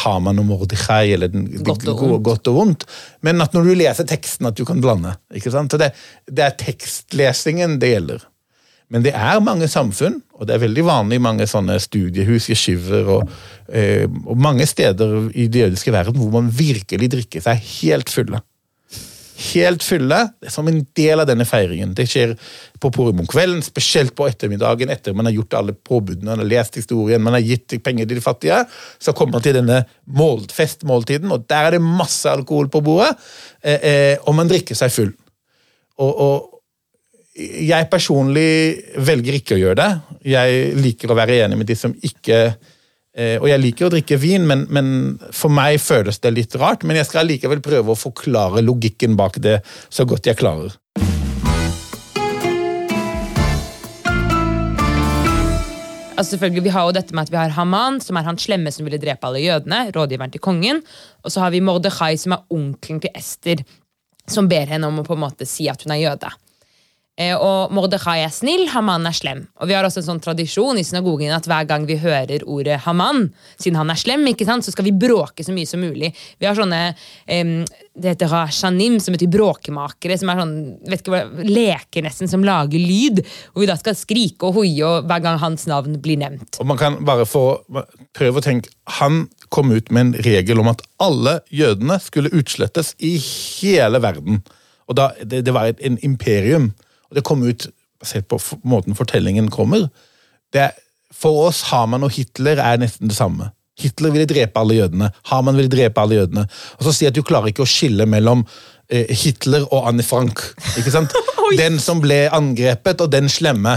Haman 0.04 0.38
og 0.38 0.46
Mordechai, 0.46 1.12
eller 1.16 1.28
den, 1.32 1.46
de 1.50 1.62
Godt 1.66 1.88
og 1.88 1.98
gode- 1.98 2.20
godt 2.22 2.48
og 2.48 2.54
vondt, 2.60 2.84
men 3.26 3.40
at 3.42 3.52
når 3.56 3.64
du 3.66 3.74
leser 3.74 4.06
teksten, 4.06 4.46
at 4.46 4.54
du 4.56 4.64
kan 4.64 4.80
blande. 4.80 5.16
ikke 5.34 5.50
sant? 5.50 5.72
Så 5.74 5.78
det, 5.78 5.92
det 6.30 6.44
er 6.44 6.54
tekstlesingen 6.60 7.78
det 7.82 7.90
gjelder. 7.94 8.22
Men 8.92 9.02
det 9.02 9.14
er 9.16 9.40
mange 9.42 9.66
samfunn, 9.68 10.20
og 10.38 10.46
det 10.46 10.54
er 10.54 10.62
veldig 10.66 10.84
vanlig 10.86 11.16
i 11.18 11.22
mange 11.24 11.46
sånne 11.50 11.78
studiehus, 11.80 12.50
yeshiver 12.52 13.08
og, 13.16 13.30
eh, 13.72 14.04
og 14.26 14.36
mange 14.38 14.66
steder 14.68 15.30
i 15.34 15.46
den 15.48 15.64
jødiske 15.64 15.90
verden 15.94 16.18
hvor 16.20 16.30
man 16.30 16.50
virkelig 16.52 17.08
drikker 17.10 17.42
seg 17.42 17.58
helt 17.80 18.12
fulle. 18.12 18.40
Helt 19.34 19.82
fulle, 19.82 20.18
som 20.48 20.68
en 20.70 20.78
del 20.94 21.18
av 21.18 21.26
denne 21.26 21.46
feiringen. 21.48 21.90
Det 21.98 22.06
skjer 22.06 22.36
på 22.78 22.90
Porum 22.94 23.24
om 23.24 23.28
kvelden, 23.30 23.64
spesielt 23.66 24.14
på 24.14 24.28
ettermiddagen 24.30 24.92
etter 24.94 25.16
man 25.16 25.26
har 25.26 25.34
gjort 25.34 25.56
alle 25.58 25.74
påbudene, 25.74 26.28
man 26.28 26.44
har 26.44 26.50
lest 26.52 26.78
historien, 26.78 27.22
man 27.22 27.34
har 27.34 27.42
gitt 27.42 27.74
penger 27.82 28.06
til 28.06 28.20
de 28.20 28.24
fattige. 28.24 28.60
Så 29.02 29.14
kommer 29.16 29.38
man 29.38 29.44
til 29.46 29.58
denne 29.58 29.82
festmåltiden, 30.54 31.34
og 31.34 31.48
der 31.50 31.66
er 31.66 31.76
det 31.76 31.82
masse 31.82 32.30
alkohol 32.30 32.70
på 32.70 32.84
bordet, 32.86 33.10
eh, 33.64 33.80
eh, 33.90 34.16
og 34.22 34.38
man 34.38 34.50
drikker 34.50 34.78
seg 34.78 34.94
full. 34.94 35.10
Og, 35.98 36.14
og 36.14 36.54
jeg 37.34 37.90
personlig 37.90 38.50
velger 39.02 39.40
ikke 39.40 39.56
å 39.56 39.58
gjøre 39.58 39.80
det. 39.80 39.90
Jeg 40.30 40.78
liker 40.78 41.10
å 41.10 41.18
være 41.18 41.40
enig 41.42 41.58
med 41.58 41.66
de 41.66 41.76
som 41.78 41.94
ikke 42.06 42.54
Og 43.14 43.44
jeg 43.46 43.62
liker 43.62 43.86
å 43.86 43.92
drikke 43.94 44.16
vin, 44.18 44.42
men, 44.42 44.64
men 44.74 44.86
for 45.30 45.52
meg 45.52 45.78
føles 45.78 46.18
det 46.18 46.32
litt 46.34 46.56
rart. 46.58 46.82
Men 46.82 46.98
jeg 46.98 47.06
skal 47.06 47.28
likevel 47.30 47.62
prøve 47.62 47.94
å 47.94 47.98
forklare 47.98 48.64
logikken 48.64 49.14
bak 49.14 49.38
det 49.44 49.60
så 49.86 50.02
godt 50.08 50.26
jeg 50.26 50.40
klarer. 50.40 50.74
Altså 56.14 56.36
selvfølgelig, 56.36 56.62
Vi 56.64 56.70
har 56.70 56.84
jo 56.86 56.94
dette 56.94 57.14
med 57.14 57.26
at 57.26 57.30
vi 57.32 57.36
har 57.36 57.54
Haman, 57.56 57.98
som 58.00 58.16
er 58.16 58.22
han 58.22 58.38
slemme 58.38 58.70
som 58.72 58.86
ville 58.86 59.00
drepe 59.02 59.26
alle 59.26 59.42
jødene. 59.42 59.90
rådgiveren 59.90 60.30
til 60.30 60.40
kongen, 60.40 60.82
Og 61.24 61.32
så 61.32 61.40
har 61.40 61.50
vi 61.50 61.60
Mordechai, 61.60 62.16
som 62.16 62.32
er 62.32 62.44
onkelen 62.50 63.00
til 63.00 63.10
Ester, 63.14 63.64
som 64.26 64.48
ber 64.48 64.66
henne 64.66 64.86
om 64.86 65.00
å 65.00 65.04
på 65.04 65.14
en 65.14 65.20
måte 65.20 65.46
si 65.46 65.68
at 65.68 65.82
hun 65.82 65.92
er 65.92 66.10
jøde. 66.10 66.30
Eh, 67.14 67.30
og 67.38 67.70
Mordechai 67.70 68.24
er 68.24 68.32
snill, 68.34 68.64
Haman 68.72 69.06
er 69.06 69.14
slem. 69.14 69.44
Og 69.62 69.68
Vi 69.70 69.74
har 69.76 69.86
også 69.86 70.00
en 70.00 70.08
sånn 70.08 70.22
tradisjon 70.22 70.80
i 70.80 70.82
synagogen 70.82 71.30
at 71.30 71.46
hver 71.46 71.66
gang 71.68 71.84
vi 71.86 71.94
hører 72.02 72.42
ordet 72.42 72.80
Haman, 72.88 73.28
siden 73.54 73.78
han 73.78 73.92
er 73.92 74.00
slem, 74.00 74.24
ikke 74.26 74.46
sant, 74.48 74.66
så 74.66 74.74
skal 74.74 74.88
vi 74.88 74.96
bråke 74.98 75.46
så 75.46 75.54
mye 75.54 75.68
som 75.68 75.84
mulig. 75.84 76.10
Vi 76.42 76.48
har 76.48 76.58
sånne 76.58 76.80
um, 76.90 77.52
Det 77.94 78.16
heter 78.16 78.32
rashanim, 78.32 78.98
som 78.98 79.14
betyr 79.14 79.30
bråkemakere. 79.30 80.16
Som 80.18 80.32
er 80.32 80.40
sånn, 80.42 80.56
vet 80.90 81.04
ikke 81.04 81.14
hva, 81.14 81.22
leker 81.46 82.02
nesten, 82.02 82.26
som 82.26 82.42
lager 82.42 82.82
lyd. 82.82 83.22
Hvor 83.52 83.62
vi 83.62 83.70
da 83.70 83.78
skal 83.78 83.94
skrike 83.94 84.48
og 84.48 84.58
hoie 84.58 84.82
og 84.82 85.06
hver 85.06 85.22
gang 85.22 85.38
hans 85.38 85.68
navn 85.70 86.00
blir 86.02 86.18
nevnt. 86.18 86.58
Og 86.58 86.66
man 86.66 86.80
kan 86.80 86.98
bare 87.06 87.28
få 87.30 87.62
prøve 88.16 88.42
å 88.42 88.44
tenke 88.44 88.74
Han 88.98 89.28
kom 89.54 89.70
ut 89.70 89.94
med 89.94 90.00
en 90.00 90.24
regel 90.26 90.58
om 90.58 90.72
at 90.72 90.82
alle 90.98 91.38
jødene 91.54 92.00
skulle 92.02 92.34
utslettes 92.34 92.96
i 92.98 93.14
hele 93.22 94.02
verden. 94.02 94.42
Og 94.90 94.98
da, 94.98 95.12
det, 95.22 95.44
det 95.46 95.54
var 95.54 95.70
et 95.70 95.80
en 95.86 96.00
imperium. 96.02 96.72
Og 97.14 97.20
det 97.20 97.26
kom 97.26 97.44
ut 97.46 97.68
basert 98.02 98.26
på 98.26 98.40
måten 98.66 98.96
fortellingen 98.98 99.46
kommer. 99.54 99.86
Det, 100.52 100.72
for 101.14 101.46
oss, 101.46 101.62
Haman 101.70 102.02
og 102.02 102.10
Hitler 102.16 102.58
er 102.58 102.80
nesten 102.82 103.10
det 103.10 103.14
samme. 103.14 103.52
Hitler 103.78 104.10
ville 104.14 104.26
drepe 104.26 104.58
alle 104.58 104.80
jødene. 104.80 105.10
Haman 105.30 105.56
ville 105.58 105.70
drepe 105.70 106.02
alle 106.02 106.18
jødene. 106.18 106.44
Og 106.78 106.88
så 106.88 106.94
sier 106.94 107.10
at 107.10 107.16
du 107.16 107.22
klarer 107.26 107.50
ikke 107.50 107.62
å 107.62 107.70
skille 107.70 108.06
mellom 108.10 108.42
eh, 108.90 109.06
Hitler 109.22 109.62
og 109.70 109.86
Anne 109.90 110.02
Frank. 110.06 110.42
Ikke 110.74 110.94
sant? 110.94 111.14
Den 111.62 111.78
som 111.82 112.02
ble 112.02 112.24
angrepet, 112.34 113.02
og 113.04 113.10
den 113.12 113.30
slemme. 113.30 113.76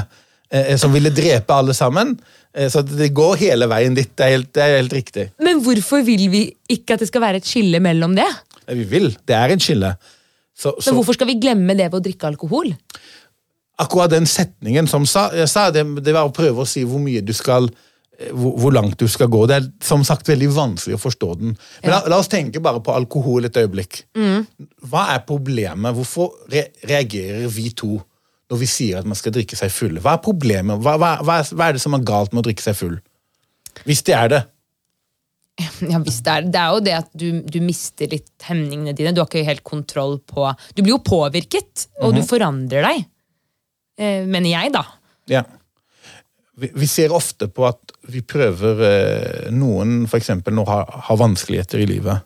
Eh, 0.49 0.73
som 0.79 0.93
ville 0.95 1.11
drepe 1.13 1.53
alle 1.53 1.75
sammen. 1.77 2.15
Eh, 2.55 2.69
så 2.73 2.81
det 2.81 3.11
går 3.13 3.37
hele 3.41 3.69
veien 3.69 3.97
dit. 3.97 4.09
Det 4.17 4.25
er 4.25 4.33
helt, 4.33 4.51
det 4.55 4.63
er 4.63 4.75
helt 4.79 4.97
riktig. 4.97 5.25
Men 5.43 5.61
hvorfor 5.65 6.01
vil 6.07 6.25
vi 6.33 6.43
ikke 6.73 6.95
at 6.95 7.05
det 7.05 7.09
skal 7.11 7.25
være 7.25 7.41
et 7.43 7.49
skille 7.49 7.81
mellom 7.83 8.15
det? 8.17 8.27
Vi 8.67 8.87
vil. 8.87 9.11
Det 9.27 9.35
er 9.37 9.53
et 9.53 9.63
skille. 9.63 9.93
Så, 10.57 10.73
så 10.79 10.89
Men 10.89 10.97
hvorfor 10.97 11.17
skal 11.17 11.29
vi 11.29 11.37
glemme 11.41 11.75
det 11.77 11.91
ved 11.91 11.99
å 11.99 12.05
drikke 12.07 12.31
alkohol? 12.31 12.71
Akkurat 13.77 14.11
den 14.13 14.27
setningen 14.29 14.89
som 14.89 15.05
sa, 15.09 15.29
jeg 15.35 15.49
sa, 15.51 15.69
det, 15.73 15.85
det 16.03 16.15
var 16.15 16.27
å 16.27 16.33
prøve 16.35 16.63
å 16.63 16.69
si 16.69 16.83
hvor 16.87 17.01
mye 17.03 17.21
du 17.25 17.33
skal 17.37 17.69
eh, 17.69 18.31
hvor, 18.33 18.55
hvor 18.57 18.75
langt 18.75 18.97
du 18.99 19.07
skal 19.11 19.29
gå. 19.33 19.43
Det 19.49 19.59
er 19.59 19.69
som 19.85 20.05
sagt 20.07 20.29
veldig 20.29 20.49
vanskelig 20.55 20.97
å 20.97 21.03
forstå 21.03 21.31
den. 21.41 21.55
Men 21.83 21.93
la, 21.93 22.01
la 22.09 22.19
oss 22.21 22.31
tenke 22.31 22.61
bare 22.63 22.81
på 22.83 22.95
alkohol 22.95 23.49
et 23.49 23.61
øyeblikk. 23.61 24.03
Hva 24.89 25.07
er 25.15 25.25
problemet? 25.27 25.93
Hvorfor 25.97 26.49
re 26.53 26.67
reagerer 26.87 27.49
vi 27.53 27.69
to 27.77 27.95
når 28.47 28.61
vi 28.61 28.67
sier 28.71 29.01
at 29.01 29.07
man 29.07 29.17
skal 29.19 29.35
drikke 29.35 29.57
seg 29.59 29.73
fulle? 29.73 30.01
Hva 30.03 30.17
er 30.17 30.23
problemet? 30.25 30.81
Hva, 30.81 30.95
hva, 30.97 31.17
hva, 31.21 31.41
er, 31.41 31.49
hva 31.53 31.69
er 31.69 31.77
det 31.77 31.83
som 31.83 31.97
er 31.97 32.05
galt 32.07 32.33
med 32.33 32.41
å 32.41 32.47
drikke 32.47 32.63
seg 32.63 32.77
full? 32.79 33.01
Hvis 33.85 34.05
det 34.07 34.15
er 34.17 34.31
det. 34.33 34.45
Ja, 35.89 35.97
hvis 36.05 36.19
det, 36.25 36.33
er, 36.33 36.47
det 36.53 36.59
er 36.61 36.73
jo 36.73 36.81
det 36.85 36.93
at 36.93 37.07
du, 37.17 37.27
du 37.41 37.57
mister 37.65 38.09
litt 38.11 38.45
hemningene 38.45 38.93
dine. 38.97 39.13
Du 39.13 39.23
har 39.23 39.29
ikke 39.29 39.45
helt 39.45 39.63
kontroll 39.65 40.19
på 40.21 40.45
Du 40.77 40.83
blir 40.83 40.95
jo 40.95 41.01
påvirket, 41.01 41.87
og 42.01 42.13
du 42.13 42.21
forandrer 42.25 42.85
deg. 42.85 43.05
Eh, 43.97 44.25
mener 44.29 44.51
jeg, 44.51 44.73
da. 44.75 44.83
Ja. 45.31 45.43
Vi, 46.57 46.69
vi 46.73 46.87
ser 46.89 47.13
ofte 47.13 47.49
på 47.53 47.65
at 47.67 47.93
vi 48.09 48.23
prøver 48.25 48.83
eh, 48.87 49.47
Noen 49.53 50.05
eksempel, 50.17 50.55
nå 50.57 50.65
har, 50.69 50.85
har 51.09 51.19
vanskeligheter 51.19 51.81
i 51.83 51.89
livet. 51.89 52.23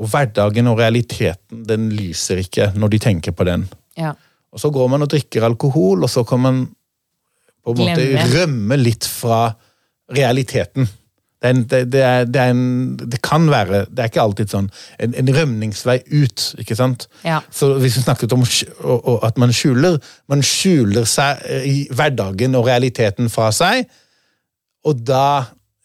Og 0.00 0.08
hverdagen 0.10 0.68
og 0.70 0.78
realiteten 0.80 1.64
den 1.68 1.88
lyser 1.94 2.40
ikke 2.42 2.70
når 2.78 2.94
de 2.94 3.00
tenker 3.02 3.34
på 3.36 3.46
den. 3.48 3.66
Ja. 3.98 4.14
Og 4.50 4.62
så 4.62 4.70
går 4.74 4.88
man 4.90 5.04
og 5.04 5.10
drikker 5.12 5.44
alkohol, 5.46 6.02
og 6.06 6.10
så 6.10 6.24
kan 6.26 6.40
man 6.42 6.62
på 7.60 7.74
en 7.74 7.82
måte 7.82 8.06
Glemme. 8.06 8.28
rømme 8.34 8.78
litt 8.80 9.06
fra 9.06 9.50
realiteten. 10.10 10.88
Det, 11.40 11.48
en, 11.48 11.62
det, 11.64 11.78
det, 11.92 12.00
er, 12.04 12.26
det, 12.28 12.40
er 12.40 12.50
en, 12.52 12.96
det 13.00 13.22
kan 13.24 13.46
være, 13.48 13.86
det 13.88 14.02
er 14.04 14.10
ikke 14.10 14.20
alltid 14.26 14.52
sånn, 14.52 14.66
en, 15.00 15.14
en 15.16 15.30
rømningsvei 15.32 15.96
ut. 16.12 16.44
ikke 16.60 16.76
sant? 16.76 17.06
Ja. 17.24 17.38
Så 17.48 17.72
hvis 17.80 17.96
vi 17.96 18.04
snakket 18.04 18.34
om 18.36 18.44
og, 18.44 18.98
og 18.98 19.24
at 19.24 19.40
man 19.40 19.54
skjuler, 19.56 19.96
man 20.28 20.44
skjuler 20.44 21.08
seg 21.08 21.40
eh, 21.48 21.64
i 21.64 21.78
hverdagen 21.96 22.58
og 22.58 22.68
realiteten 22.68 23.32
fra 23.32 23.48
seg, 23.56 23.88
og 24.84 25.00
da 25.08 25.24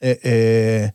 eh, 0.04 0.20
eh, 0.28 0.90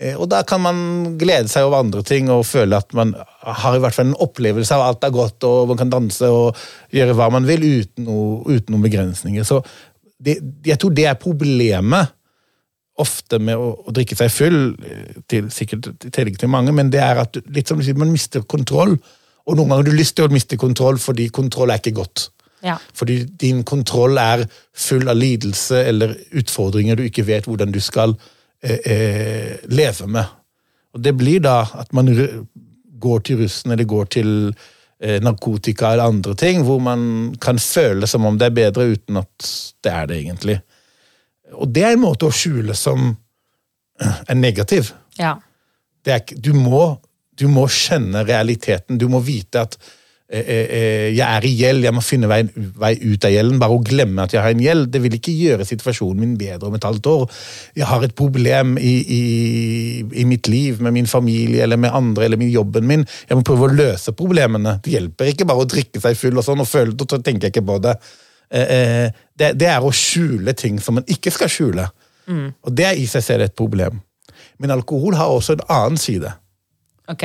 eh, 0.00 0.16
og 0.16 0.30
da 0.32 0.42
kan 0.48 0.64
man 0.64 0.80
glede 1.20 1.52
seg 1.52 1.68
over 1.68 1.84
andre 1.84 2.04
ting 2.06 2.32
og 2.32 2.46
føle 2.48 2.80
at 2.80 2.96
man 2.96 3.12
har 3.44 3.76
i 3.76 3.84
hvert 3.84 3.96
fall 3.96 4.10
en 4.10 4.20
opplevelse 4.26 4.76
av 4.76 4.86
alt 4.86 5.04
er 5.04 5.12
godt, 5.12 5.44
og 5.44 5.74
man 5.74 5.80
kan 5.80 5.92
danse 5.92 6.32
og 6.32 6.56
gjøre 6.94 7.16
hva 7.20 7.28
man 7.36 7.48
vil 7.48 7.68
uten, 7.68 8.08
noe, 8.08 8.40
uten 8.48 8.72
noen 8.72 8.88
begrensninger. 8.88 9.44
Så 9.44 9.60
det, 10.16 10.40
jeg 10.64 10.80
tror 10.80 10.96
det 10.96 11.10
er 11.10 11.20
problemet. 11.20 12.15
Ofte 13.02 13.38
med 13.42 13.60
å, 13.60 13.72
å 13.86 13.94
drikke 13.94 14.16
seg 14.18 14.32
full, 14.32 14.60
eh, 14.84 15.20
til, 15.28 15.50
sikkert 15.52 15.90
i 16.06 16.10
tillegg 16.10 16.38
til 16.40 16.52
mange, 16.52 16.74
men 16.76 16.90
det 16.92 17.02
er 17.04 17.22
at 17.22 17.36
du, 17.36 17.42
litt 17.52 17.68
som 17.68 17.80
du 17.80 17.84
sier, 17.86 17.98
man 17.98 18.14
mister 18.14 18.44
kontroll. 18.48 18.96
Og 19.46 19.54
noen 19.54 19.68
ganger 19.68 19.84
har 19.84 19.90
du 19.90 19.98
lyst 19.98 20.16
til 20.18 20.26
å 20.26 20.32
miste 20.32 20.58
kontroll 20.58 20.98
fordi 21.00 21.28
kontroll 21.34 21.70
er 21.70 21.82
ikke 21.82 21.98
godt. 22.00 22.30
Ja. 22.64 22.78
Fordi 22.96 23.20
din 23.38 23.62
kontroll 23.68 24.18
er 24.18 24.46
full 24.74 25.08
av 25.08 25.18
lidelse 25.20 25.82
eller 25.86 26.16
utfordringer 26.40 26.98
du 26.98 27.04
ikke 27.06 27.26
vet 27.28 27.46
hvordan 27.46 27.74
du 27.74 27.80
skal 27.84 28.16
eh, 28.64 28.80
eh, 28.80 29.52
leve 29.70 30.08
med. 30.10 30.32
Og 30.96 31.04
det 31.04 31.12
blir 31.18 31.44
da 31.44 31.60
at 31.76 31.92
man 31.94 32.10
går 32.96 33.20
til 33.28 33.44
russen 33.44 33.74
eller 33.74 33.88
går 33.88 34.08
til 34.16 34.30
eh, 34.48 35.20
narkotika 35.22 35.92
eller 35.92 36.08
andre 36.08 36.34
ting, 36.34 36.64
hvor 36.64 36.80
man 36.82 37.36
kan 37.40 37.60
føle 37.60 38.08
som 38.08 38.24
om 38.26 38.38
det 38.40 38.50
er 38.50 38.58
bedre 38.62 38.88
uten 38.96 39.20
at 39.20 39.50
det 39.84 39.92
er 39.92 40.08
det 40.10 40.20
egentlig. 40.22 40.58
Og 41.54 41.68
det 41.70 41.84
er 41.86 41.94
en 41.94 42.02
måte 42.02 42.28
å 42.28 42.34
skjule 42.34 42.74
som 42.76 43.10
eh, 43.10 44.16
er 44.26 44.38
negativ. 44.38 44.90
Ja. 45.20 45.36
Det 46.06 46.14
er, 46.14 46.40
du, 46.42 46.52
må, 46.56 46.96
du 47.38 47.46
må 47.50 47.68
skjønne 47.70 48.24
realiteten. 48.26 48.98
Du 48.98 49.08
må 49.10 49.20
vite 49.24 49.62
at 49.66 49.76
eh, 49.78 50.42
eh, 50.42 50.66
eh, 50.66 51.06
jeg 51.14 51.24
er 51.26 51.46
i 51.46 51.52
gjeld, 51.54 51.86
jeg 51.86 51.94
må 51.96 52.02
finne 52.04 52.30
vei, 52.30 52.40
vei 52.82 52.92
ut 53.02 53.26
av 53.26 53.34
gjelden. 53.34 53.60
Bare 53.62 53.78
å 53.78 53.84
glemme 53.86 54.26
at 54.26 54.34
jeg 54.34 54.42
har 54.42 54.54
en 54.54 54.64
gjeld, 54.64 54.90
det 54.94 55.02
vil 55.04 55.16
ikke 55.18 55.34
gjøre 55.34 55.68
situasjonen 55.68 56.22
min 56.22 56.36
bedre 56.40 56.70
om 56.70 56.76
et 56.78 56.86
halvt 56.86 57.10
år. 57.14 57.24
Jeg 57.78 57.90
har 57.90 58.06
et 58.06 58.16
problem 58.18 58.76
i, 58.78 58.94
i, 59.18 59.22
i 60.22 60.26
mitt 60.28 60.50
liv, 60.52 60.82
med 60.82 60.94
min 60.98 61.10
familie 61.10 61.64
eller 61.66 61.80
med 61.80 61.94
andre 61.94 62.28
eller 62.28 62.42
med 62.42 62.54
jobben 62.54 62.86
min. 62.90 63.06
Jeg 63.30 63.38
må 63.38 63.46
prøve 63.46 63.70
å 63.70 63.74
løse 63.74 64.14
problemene. 64.18 64.78
Det 64.84 64.94
hjelper 64.98 65.32
ikke 65.32 65.48
bare 65.48 65.66
å 65.66 65.72
drikke 65.76 66.02
seg 66.02 66.18
full 66.18 66.38
og 66.38 66.46
sånn, 66.46 66.62
og 66.62 66.70
føle 66.70 66.94
det, 66.94 67.06
og 67.06 67.16
så 67.16 67.22
tenker 67.22 67.48
jeg 67.48 67.56
ikke 67.56 67.68
på 67.70 67.82
det. 67.86 67.98
Eh, 68.50 68.72
eh, 68.76 69.22
det. 69.38 69.52
Det 69.58 69.68
er 69.70 69.84
å 69.84 69.92
skjule 69.94 70.54
ting 70.56 70.80
som 70.82 70.98
man 70.98 71.06
ikke 71.10 71.32
skal 71.34 71.50
skjule. 71.52 71.88
Og 72.26 72.74
det 72.74 72.86
er 72.88 72.98
i 72.98 73.06
seg 73.06 73.22
selv 73.22 73.46
et 73.46 73.54
problem. 73.54 74.00
Men 74.58 74.72
alkohol 74.74 75.14
har 75.14 75.30
også 75.30 75.54
en 75.56 75.66
annen 75.70 76.00
side. 76.00 76.32
Ok. 77.08 77.24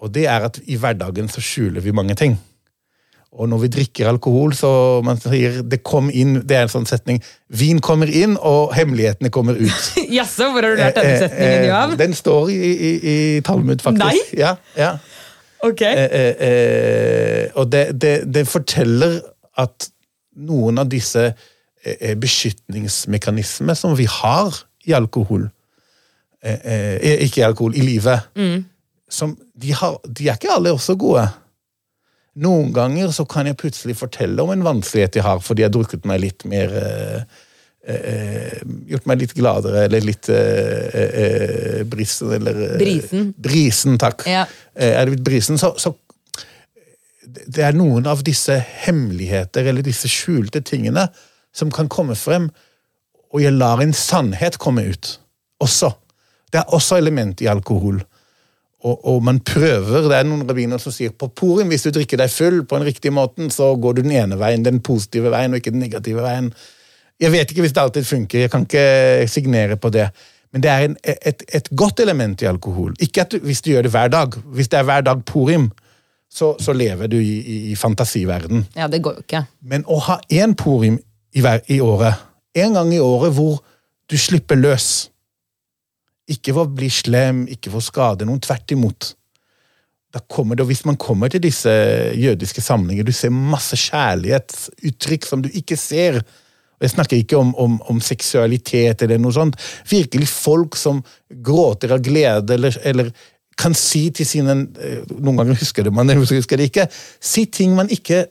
Og 0.00 0.12
det 0.14 0.24
er 0.30 0.46
at 0.48 0.58
i 0.64 0.78
hverdagen 0.80 1.28
så 1.32 1.42
skjuler 1.44 1.84
vi 1.84 1.92
mange 1.92 2.16
ting. 2.16 2.38
Og 3.34 3.48
når 3.50 3.64
vi 3.64 3.70
drikker 3.76 4.08
alkohol, 4.08 4.52
så 4.54 4.68
man 5.04 5.18
sier 5.18 5.58
det 5.66 5.80
kom 5.82 6.06
inn, 6.14 6.36
det 6.46 6.54
er 6.54 6.68
en 6.68 6.70
sånn 6.70 6.86
setning 6.86 7.18
Vin 7.50 7.80
kommer 7.82 8.06
inn, 8.06 8.36
og 8.38 8.74
hemmelighetene 8.76 9.30
kommer 9.34 9.58
ut. 9.58 9.88
Jaså, 10.18 10.52
hvor 10.54 10.62
har 10.62 10.76
du 10.76 10.82
lært 10.82 11.00
denne 11.00 11.16
setningen, 11.24 11.66
Johan? 11.66 11.96
Den 11.98 12.14
står 12.14 12.52
i, 12.54 12.60
i, 12.70 12.92
i 13.10 13.16
Talmud, 13.46 13.82
faktisk. 13.82 14.06
Nei? 14.06 14.38
Ja, 14.38 14.54
ja. 14.78 14.94
Ok. 15.64 15.82
Eh, 15.82 16.04
eh, 16.04 16.46
eh, 16.46 17.58
og 17.58 17.72
det, 17.72 17.88
det, 17.98 18.14
det 18.30 18.46
forteller 18.46 19.18
at 19.58 19.88
noen 20.34 20.80
av 20.82 20.90
disse 20.90 21.26
eh, 21.30 21.96
eh, 21.98 22.16
beskyttningsmekanismer 22.18 23.78
som 23.78 23.94
vi 23.98 24.08
har 24.10 24.56
i 24.84 24.92
alkohol 24.96 25.46
eh, 26.44 27.24
Ikke 27.24 27.40
i 27.40 27.46
alkohol, 27.46 27.76
i 27.76 27.84
livet. 27.84 28.28
Som, 29.08 29.36
de, 29.54 29.72
har, 29.72 29.96
de 30.04 30.28
er 30.28 30.36
ikke 30.36 30.52
alle 30.52 30.74
også 30.74 30.96
gode. 31.00 31.24
Noen 32.42 32.72
ganger 32.74 33.12
så 33.14 33.26
kan 33.30 33.46
jeg 33.46 33.58
plutselig 33.60 33.94
fortelle 33.96 34.42
om 34.42 34.50
en 34.50 34.64
vanskelighet 34.66 35.20
jeg 35.20 35.26
har 35.26 35.42
fordi 35.42 35.62
jeg 35.62 35.70
har 35.70 35.74
drukket 35.76 36.08
meg 36.08 36.22
litt 36.24 36.46
mer 36.50 36.72
eh, 36.80 37.20
eh, 37.94 38.56
Gjort 38.90 39.06
meg 39.06 39.22
litt 39.22 39.34
gladere 39.38 39.84
eller 39.86 40.02
litt 40.02 40.30
eh, 40.34 41.84
brisen 41.86 42.34
eller 42.40 42.58
Brisen. 42.80 43.28
Brisen, 43.38 44.00
takk. 44.02 44.26
Ja. 44.26 44.48
Eh, 44.74 44.96
er 44.96 45.04
det 45.04 45.14
blitt 45.14 45.28
brisen, 45.28 45.60
så, 45.60 45.74
så 45.78 45.94
Det 47.24 47.62
er 47.64 47.76
noen 47.76 48.06
av 48.10 48.22
disse 48.26 48.56
hemmeligheter 48.84 49.66
eller 49.70 49.84
disse 49.86 50.10
skjulte 50.10 50.60
tingene 50.64 51.08
som 51.54 51.70
kan 51.72 51.88
komme 51.88 52.16
frem, 52.18 52.50
og 53.34 53.42
jeg 53.42 53.54
lar 53.56 53.82
en 53.82 53.94
sannhet 53.96 54.58
komme 54.62 54.84
ut 54.90 55.16
også. 55.62 55.92
Det 56.52 56.60
er 56.60 56.74
også 56.76 56.98
element 57.00 57.40
i 57.42 57.48
alkohol. 57.50 58.02
Og, 58.84 59.00
og 59.08 59.22
man 59.24 59.40
prøver, 59.40 60.08
Det 60.08 60.16
er 60.18 60.26
noen 60.28 60.44
rabbiner 60.48 60.78
som 60.78 60.92
sier 60.92 61.14
på 61.16 61.30
poren 61.32 61.70
hvis 61.72 61.86
du 61.86 61.90
drikker 61.94 62.20
deg 62.20 62.30
full 62.30 62.62
på 62.68 62.76
en 62.76 62.84
riktig 62.84 63.12
måte, 63.16 63.48
så 63.50 63.72
går 63.80 63.96
du 63.96 64.02
den 64.04 64.12
ene 64.12 64.38
veien, 64.38 64.64
den 64.66 64.82
positive 64.84 65.32
veien, 65.32 65.54
og 65.54 65.62
ikke 65.62 65.72
den 65.72 65.82
negative 65.86 66.22
veien. 66.22 66.52
Jeg 67.20 67.32
vet 67.32 67.50
ikke 67.50 67.64
hvis 67.64 67.72
det 67.72 67.82
alltid 67.82 68.06
funker, 68.06 68.44
jeg 68.44 68.52
kan 68.52 68.66
ikke 68.68 69.28
signere 69.30 69.78
på 69.80 69.90
det. 69.94 70.10
Men 70.52 70.62
det 70.62 70.70
er 70.70 70.84
en, 70.86 70.96
et, 71.02 71.42
et 71.54 71.68
godt 71.74 72.00
element 72.04 72.42
i 72.42 72.50
alkohol. 72.50 72.92
Ikke 73.02 73.24
du, 73.30 73.38
hvis 73.42 73.62
du 73.64 73.72
gjør 73.72 73.86
det 73.86 73.94
hver 73.94 74.12
dag. 74.12 74.36
Hvis 74.54 74.68
det 74.70 74.78
er 74.78 74.86
hver 74.86 75.00
dag 75.06 75.24
porim, 75.26 75.70
så, 76.34 76.54
så 76.58 76.74
lever 76.74 77.10
du 77.10 77.18
i, 77.22 77.34
i, 77.38 77.56
i 77.70 77.76
fantasiverden. 77.78 78.64
Ja, 78.74 78.88
det 78.90 79.02
går 79.04 79.20
jo 79.20 79.24
ikke. 79.24 79.44
Men 79.62 79.84
å 79.86 80.00
ha 80.08 80.18
én 80.34 80.56
porim 80.58 80.98
i, 81.34 81.42
i 81.76 81.80
året, 81.82 82.24
en 82.58 82.74
gang 82.74 82.90
i 82.94 83.02
året 83.02 83.34
hvor 83.36 83.60
du 84.10 84.16
slipper 84.20 84.58
løs 84.58 85.08
Ikke 86.30 86.54
for 86.54 86.64
å 86.64 86.72
bli 86.72 86.88
slem, 86.88 87.42
ikke 87.52 87.68
for 87.68 87.82
å 87.82 87.84
skade 87.84 88.24
noen, 88.24 88.40
tvert 88.40 88.72
imot. 88.72 89.10
Da 90.14 90.22
kommer 90.30 90.56
det, 90.56 90.64
og 90.64 90.70
Hvis 90.70 90.86
man 90.88 90.96
kommer 90.96 91.28
til 91.28 91.42
disse 91.44 91.70
jødiske 92.16 92.62
samlinger, 92.64 93.04
du 93.04 93.12
ser 93.12 93.34
masse 93.34 93.76
kjærlighetsuttrykk 93.76 95.26
som 95.28 95.42
du 95.44 95.50
ikke 95.52 95.76
ser. 95.76 96.22
Jeg 96.80 96.94
snakker 96.94 97.20
ikke 97.20 97.36
om, 97.36 97.52
om, 97.60 97.76
om 97.92 98.00
seksualitet 98.00 99.04
eller 99.04 99.20
noe 99.20 99.36
sånt. 99.36 99.58
Virkelig 99.90 100.30
folk 100.32 100.78
som 100.80 101.02
gråter 101.28 101.92
av 101.92 102.02
glede 102.04 102.56
eller, 102.56 102.78
eller 102.88 103.12
kan 103.60 103.74
si 103.76 104.08
til 104.14 104.26
sine 104.26 104.56
eh, 104.82 105.02
Noen 105.14 105.40
ganger 105.40 105.58
husker 105.58 105.86
det 105.86 105.92
man, 105.94 106.10
husker 106.10 106.58
det 106.58 106.70
ikke. 106.70 106.88
Si 107.20 107.46
ting 107.46 107.74
man 107.76 107.90
ikke 107.92 108.26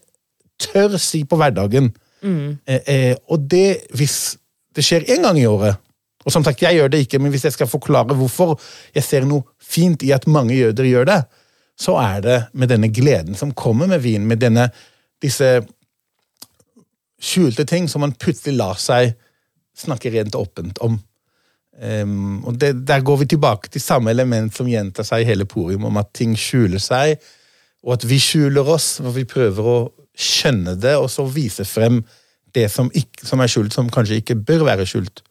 tør 0.62 0.98
si 1.02 1.24
på 1.28 1.40
hverdagen. 1.40 1.92
Mm. 2.24 2.60
eh, 2.68 3.16
og 3.28 3.48
det, 3.52 3.90
hvis 3.98 4.38
det 4.76 4.86
skjer 4.86 5.10
én 5.12 5.26
gang 5.26 5.36
i 5.36 5.44
året 5.44 5.76
Og 6.24 6.32
som 6.32 6.44
sagt, 6.46 6.62
jeg 6.64 6.78
gjør 6.78 6.88
det 6.88 7.02
ikke, 7.04 7.20
men 7.20 7.34
hvis 7.34 7.44
jeg 7.44 7.52
skal 7.52 7.68
forklare 7.68 8.16
hvorfor 8.16 8.56
jeg 8.96 9.04
ser 9.04 9.26
noe 9.28 9.44
fint 9.60 10.06
i 10.08 10.14
at 10.16 10.24
mange 10.32 10.56
jøder 10.56 10.88
gjør 10.88 11.10
det, 11.10 11.18
så 11.76 11.98
er 12.00 12.22
det 12.24 12.38
med 12.54 12.72
denne 12.72 12.88
gleden 12.88 13.36
som 13.36 13.52
kommer 13.52 13.90
med 13.92 14.00
vin, 14.06 14.24
med 14.24 14.40
denne, 14.40 14.70
disse 15.20 15.50
skjulte 17.24 17.66
ting 17.68 17.90
som 17.92 18.06
man 18.06 18.16
plutselig 18.16 18.56
lar 18.56 18.80
seg 18.80 19.18
snakke 19.76 20.14
rent 20.14 20.36
åpent 20.40 20.80
om. 20.86 21.00
Ehm, 21.82 22.44
og 22.46 22.60
det, 22.60 22.86
Der 22.88 23.02
går 23.02 23.18
vi 23.18 23.26
tilbake 23.26 23.70
til 23.70 23.82
samme 23.82 24.12
element 24.12 24.54
som 24.56 24.68
gjentar 24.68 25.04
seg 25.04 25.24
i 25.24 25.30
hele 25.32 25.46
porium, 25.46 25.86
om 25.86 25.98
at 25.98 26.14
ting 26.14 26.36
skjuler 26.38 26.80
seg, 26.80 27.18
og 27.84 27.94
at 27.98 28.08
vi 28.10 28.20
skjuler 28.20 28.68
oss, 28.70 29.00
og 29.00 29.16
vi 29.16 29.26
prøver 29.26 29.64
å 29.64 29.92
skjønne 30.14 30.78
det, 30.80 30.96
og 30.98 31.10
så 31.10 31.26
vise 31.26 31.66
frem 31.66 32.04
det 32.54 32.70
som, 32.72 32.92
ikke, 32.94 33.26
som 33.26 33.42
er 33.42 33.50
skjult, 33.50 33.74
som 33.74 33.90
kanskje 33.90 34.22
ikke 34.22 34.38
bør 34.38 34.68
være 34.70 34.86
skjult. 34.86 35.24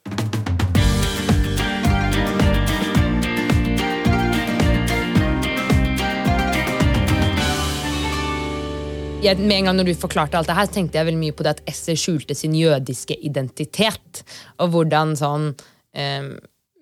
jeg, 9.23 9.39
med 9.39 9.61
en 9.61 9.69
gang 9.69 9.77
når 9.79 9.91
du 9.91 9.99
forklarte 9.99 10.39
alt 10.39 10.51
det 10.51 10.57
her, 10.57 10.71
tenkte 10.71 10.99
jeg 10.99 11.07
veldig 11.09 11.21
mye 11.21 11.35
på 11.37 11.45
det 11.47 11.55
at 11.57 11.63
Esser 11.71 11.99
skjulte 11.99 12.35
sin 12.37 12.55
jødiske 12.59 13.17
identitet. 13.23 14.23
Og 14.59 14.73
hvordan 14.75 15.15
sånn 15.19 15.53
ehm, 15.97 16.33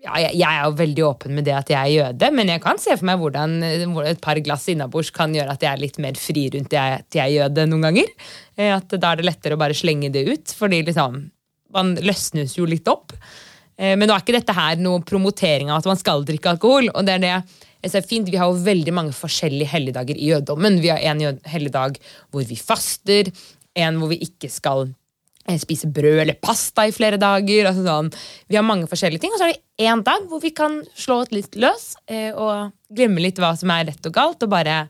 ja, 0.00 0.14
jeg, 0.16 0.38
jeg 0.40 0.48
er 0.48 0.64
jo 0.64 0.76
veldig 0.78 1.04
åpen 1.04 1.34
med 1.36 1.44
det 1.44 1.54
at 1.58 1.70
jeg 1.72 1.78
er 1.80 1.92
jøde, 1.92 2.30
men 2.32 2.48
jeg 2.48 2.62
kan 2.64 2.78
se 2.80 2.94
for 2.96 3.08
meg 3.10 3.20
hvordan 3.20 3.58
et 3.66 4.22
par 4.24 4.38
glass 4.40 4.64
innabords 4.72 5.12
kan 5.12 5.34
gjøre 5.36 5.52
at 5.56 5.66
jeg 5.66 5.70
er 5.74 5.82
litt 5.82 6.00
mer 6.00 6.16
fri 6.16 6.46
rundt 6.54 6.76
at 6.78 7.18
jeg 7.18 7.26
er 7.26 7.34
jøde 7.36 7.66
noen 7.68 7.84
ganger. 7.90 8.08
Eh, 8.56 8.72
At 8.76 8.88
Da 8.96 9.12
er 9.12 9.20
det 9.20 9.28
lettere 9.28 9.58
å 9.58 9.60
bare 9.60 9.76
slenge 9.76 10.12
det 10.12 10.24
ut, 10.28 10.54
fordi 10.56 10.82
liksom, 10.88 11.22
man 11.76 11.94
løsnes 12.00 12.56
jo 12.56 12.68
litt 12.68 12.88
opp. 12.88 13.12
Eh, 13.76 13.96
Men 13.96 14.08
nå 14.08 14.14
er 14.16 14.24
ikke 14.24 14.38
dette 14.38 14.56
her 14.56 14.80
noe 14.80 15.04
promotering 15.04 15.70
av 15.70 15.82
at 15.82 15.90
man 15.92 16.00
skal 16.00 16.24
drikke 16.24 16.56
alkohol. 16.56 16.88
og 16.94 17.04
det 17.04 17.18
er 17.18 17.26
det 17.26 17.34
jeg 17.82 17.90
ser 17.92 18.02
fint, 18.04 18.28
Vi 18.28 18.36
har 18.36 18.48
jo 18.50 18.60
veldig 18.60 18.92
mange 18.92 19.12
forskjellige 19.12 19.68
helligdager 19.68 20.16
i 20.16 20.32
jødedommen. 20.32 20.80
Vi 20.80 20.88
har 20.88 20.98
en 20.98 21.40
helligdag 21.44 21.96
hvor 22.30 22.44
vi 22.44 22.56
faster, 22.56 23.30
en 23.76 23.96
hvor 23.96 24.08
vi 24.08 24.18
ikke 24.20 24.50
skal 24.50 24.90
spise 25.60 25.88
brød 25.90 26.20
eller 26.22 26.38
pasta 26.38 26.86
i 26.86 26.94
flere 26.94 27.18
dager. 27.20 27.70
Altså 27.70 27.84
sånn. 27.86 28.10
Vi 28.50 28.58
har 28.58 28.66
mange 28.66 28.88
forskjellige 28.90 29.24
ting, 29.24 29.34
og 29.34 29.40
så 29.40 29.48
er 29.48 29.54
det 29.54 29.86
én 29.88 30.04
dag 30.06 30.26
hvor 30.28 30.42
vi 30.42 30.52
kan 30.54 30.80
slå 30.94 31.22
et 31.24 31.34
litt 31.34 31.58
løs 31.60 31.94
eh, 32.10 32.30
og 32.30 32.72
glemme 32.92 33.22
litt 33.22 33.40
hva 33.40 33.54
som 33.58 33.72
er 33.74 33.88
rett 33.90 34.10
og 34.10 34.14
galt, 34.14 34.44
og 34.44 34.52
bare 34.52 34.82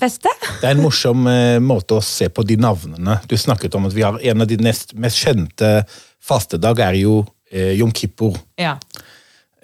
feste. 0.00 0.32
Det 0.60 0.68
er 0.68 0.74
en 0.74 0.84
morsom 0.84 1.28
eh, 1.30 1.60
måte 1.62 1.98
å 1.98 2.04
se 2.04 2.28
på 2.32 2.44
de 2.46 2.58
navnene. 2.60 3.20
Du 3.30 3.36
snakket 3.38 3.78
om 3.78 3.88
at 3.88 3.96
vi 3.96 4.04
har 4.06 4.18
en 4.18 4.44
av 4.44 4.50
de 4.50 4.58
nest, 4.62 4.96
mest 4.98 5.22
kjente 5.22 5.76
fastedag 6.24 6.80
er 6.82 7.00
jo 7.04 7.20
eh, 7.50 7.74
Jom 7.78 7.92
Kippur. 7.94 8.36
Ja. 8.60 8.76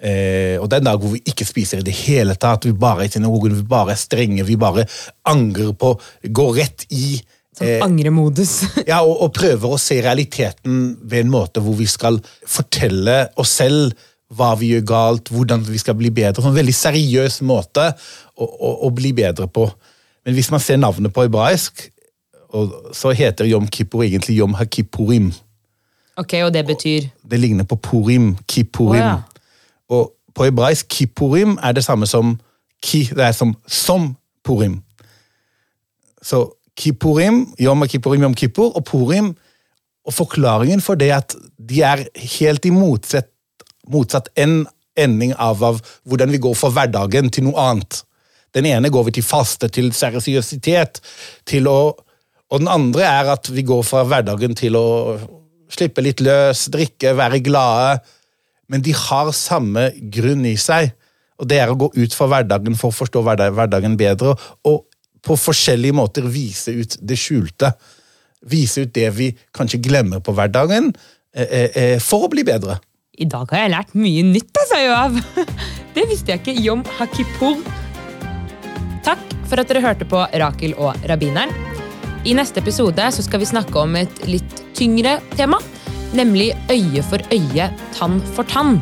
Eh, 0.01 0.57
og 0.57 0.65
det 0.65 0.79
er 0.79 0.81
en 0.81 0.89
dag 0.89 1.03
hvor 1.03 1.13
vi 1.13 1.21
ikke 1.29 1.45
spiser 1.45 1.81
i 1.81 1.85
det 1.85 1.93
hele 2.07 2.33
tatt. 2.39 2.65
Vi 2.65 2.73
bare 2.73 3.05
er 3.05 3.11
i 3.11 3.13
synagogen, 3.13 3.59
vi 3.59 3.67
bare 3.69 3.93
er 3.93 4.01
strenge, 4.01 4.47
vi 4.47 4.57
bare 4.61 4.87
angrer 5.29 5.75
på 5.77 5.93
Går 6.23 6.57
rett 6.57 6.87
i 6.89 7.19
Sånn 7.61 7.85
angremodus. 7.85 8.53
ja, 8.91 9.01
og, 9.01 9.15
og 9.25 9.33
prøver 9.37 9.75
å 9.75 9.79
se 9.81 9.99
realiteten 10.01 10.95
ved 11.01 11.25
en 11.25 11.33
måte 11.33 11.63
hvor 11.63 11.77
vi 11.79 11.87
skal 11.89 12.19
fortelle 12.49 13.23
oss 13.41 13.55
selv 13.61 13.93
hva 14.31 14.53
vi 14.59 14.71
gjør 14.71 14.83
galt, 14.87 15.31
hvordan 15.31 15.63
vi 15.67 15.79
skal 15.81 15.97
bli 15.99 16.11
bedre. 16.15 16.43
En 16.47 16.55
veldig 16.55 16.75
seriøs 16.75 17.41
måte 17.47 17.89
å, 17.91 18.45
å, 18.47 18.75
å 18.87 18.91
bli 18.95 19.11
bedre 19.15 19.49
på. 19.51 19.65
Men 20.25 20.37
hvis 20.37 20.51
man 20.53 20.63
ser 20.63 20.79
navnet 20.79 21.13
på 21.13 21.25
hebraisk, 21.25 21.87
og 22.51 22.95
så 22.95 23.13
heter 23.15 23.47
Yom 23.47 23.67
Kippur 23.71 24.03
egentlig 24.03 24.37
Yom 24.39 24.55
HaKippurim. 24.59 25.31
Ok, 26.19 26.33
Og 26.45 26.53
det 26.53 26.65
betyr 26.67 27.07
Det 27.23 27.39
ligner 27.39 27.63
på 27.63 27.75
purim. 27.75 28.37
Kippurim. 28.47 29.01
Oh, 29.01 29.07
ja. 29.07 29.21
Og 29.91 30.11
på 30.35 30.47
hebraisk 30.47 30.87
kippurim 30.87 31.57
er 31.63 31.71
det 31.71 31.83
samme 31.83 32.07
som 32.07 32.39
ki, 32.83 33.03
det 33.15 33.25
er 33.25 33.31
som 33.35 33.55
som 33.67 34.15
purim. 34.43 34.81
Så 36.21 36.45
kippurim, 36.79 37.45
yom 37.59 37.87
kippurim, 37.87 38.23
yom 38.27 38.35
kippur, 38.37 38.71
og 38.75 38.85
purim 38.85 39.33
Og 40.01 40.13
forklaringen 40.13 40.81
for 40.81 40.97
det 40.97 41.11
er 41.11 41.19
at 41.21 41.35
de 41.57 41.81
er 41.85 41.99
helt 42.17 42.65
i 42.65 42.71
motsatt, 42.73 43.27
motsatt 43.85 44.31
en 44.33 44.63
ending 44.97 45.35
av, 45.37 45.61
av 45.61 45.81
hvordan 46.09 46.31
vi 46.33 46.39
går 46.41 46.55
fra 46.57 46.71
hverdagen 46.73 47.29
til 47.29 47.45
noe 47.45 47.61
annet. 47.61 48.01
Den 48.57 48.65
ene 48.65 48.89
går 48.91 49.05
vi 49.07 49.13
til 49.19 49.25
faste, 49.25 49.69
til 49.69 49.91
seriøsitet, 49.93 51.03
til 51.45 51.69
å 51.69 51.81
Og 52.51 52.59
den 52.59 52.67
andre 52.67 53.05
er 53.07 53.29
at 53.31 53.47
vi 53.47 53.63
går 53.63 53.83
fra 53.87 54.01
hverdagen 54.03 54.51
til 54.59 54.75
å 54.75 55.15
slippe 55.71 56.03
litt 56.03 56.19
løs, 56.19 56.65
drikke, 56.67 57.13
være 57.15 57.39
glade. 57.39 58.01
Men 58.67 58.83
de 58.83 58.91
har 58.91 59.31
samme 59.31 59.85
grunn 60.11 60.43
i 60.43 60.57
seg, 60.59 60.91
og 61.39 61.47
det 61.47 61.61
er 61.63 61.71
å 61.71 61.77
gå 61.79 61.87
ut 61.95 62.11
fra 62.11 62.27
hverdagen 62.27 62.75
for 62.75 62.91
å 62.91 62.97
forstå 62.97 63.23
hverdagen 63.23 63.95
bedre, 63.95 64.35
og 64.67 64.83
på 65.25 65.37
forskjellige 65.37 65.95
måter 65.95 66.25
vise 66.29 66.73
ut 66.73 66.97
det 67.01 67.17
skjulte. 67.19 67.71
Vise 68.49 68.85
ut 68.85 68.93
det 68.95 69.09
vi 69.17 69.31
kanskje 69.53 69.81
glemmer 69.85 70.21
på 70.23 70.33
hverdagen, 70.33 70.91
eh, 71.35 71.45
eh, 71.45 71.69
eh, 71.75 71.99
for 71.99 72.25
å 72.25 72.31
bli 72.31 72.43
bedre. 72.43 72.79
I 73.21 73.27
dag 73.29 73.51
har 73.51 73.65
jeg 73.65 73.73
lært 73.75 73.93
mye 73.93 74.23
nytt, 74.25 74.55
altså, 74.57 74.79
Joav. 74.81 75.19
Det 75.95 76.05
visste 76.07 76.31
jeg 76.31 76.39
ikke. 76.39 76.55
Yom 76.63 76.85
Hakipur. 76.97 77.59
Takk 79.03 79.21
for 79.49 79.59
at 79.59 79.67
dere 79.67 79.83
hørte 79.83 80.07
på 80.07 80.23
Rakel 80.39 80.73
og 80.79 80.95
rabbineren. 81.11 81.51
I 82.23 82.35
neste 82.37 82.61
episode 82.61 83.09
så 83.11 83.25
skal 83.25 83.41
vi 83.41 83.49
snakke 83.49 83.75
om 83.81 83.97
et 83.99 84.23
litt 84.29 84.61
tyngre 84.77 85.17
tema, 85.35 85.59
nemlig 86.15 86.51
øye 86.71 87.03
for 87.09 87.21
øye, 87.33 87.67
tann 87.97 88.21
for 88.37 88.47
tann. 88.47 88.79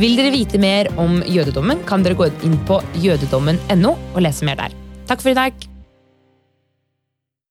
Vil 0.00 0.16
dere 0.16 0.32
vite 0.34 0.60
mer 0.62 0.90
om 1.00 1.20
jødedommen, 1.26 1.84
kan 1.88 2.04
dere 2.06 2.18
gå 2.18 2.30
inn 2.46 2.58
på 2.68 2.80
jødedommen.no 3.04 3.96
og 4.14 4.20
lese 4.24 4.48
mer 4.48 4.60
der. 4.64 4.76
Takk 5.06 5.22
for 5.22 5.34
i 5.34 5.40
dag. 5.44 5.75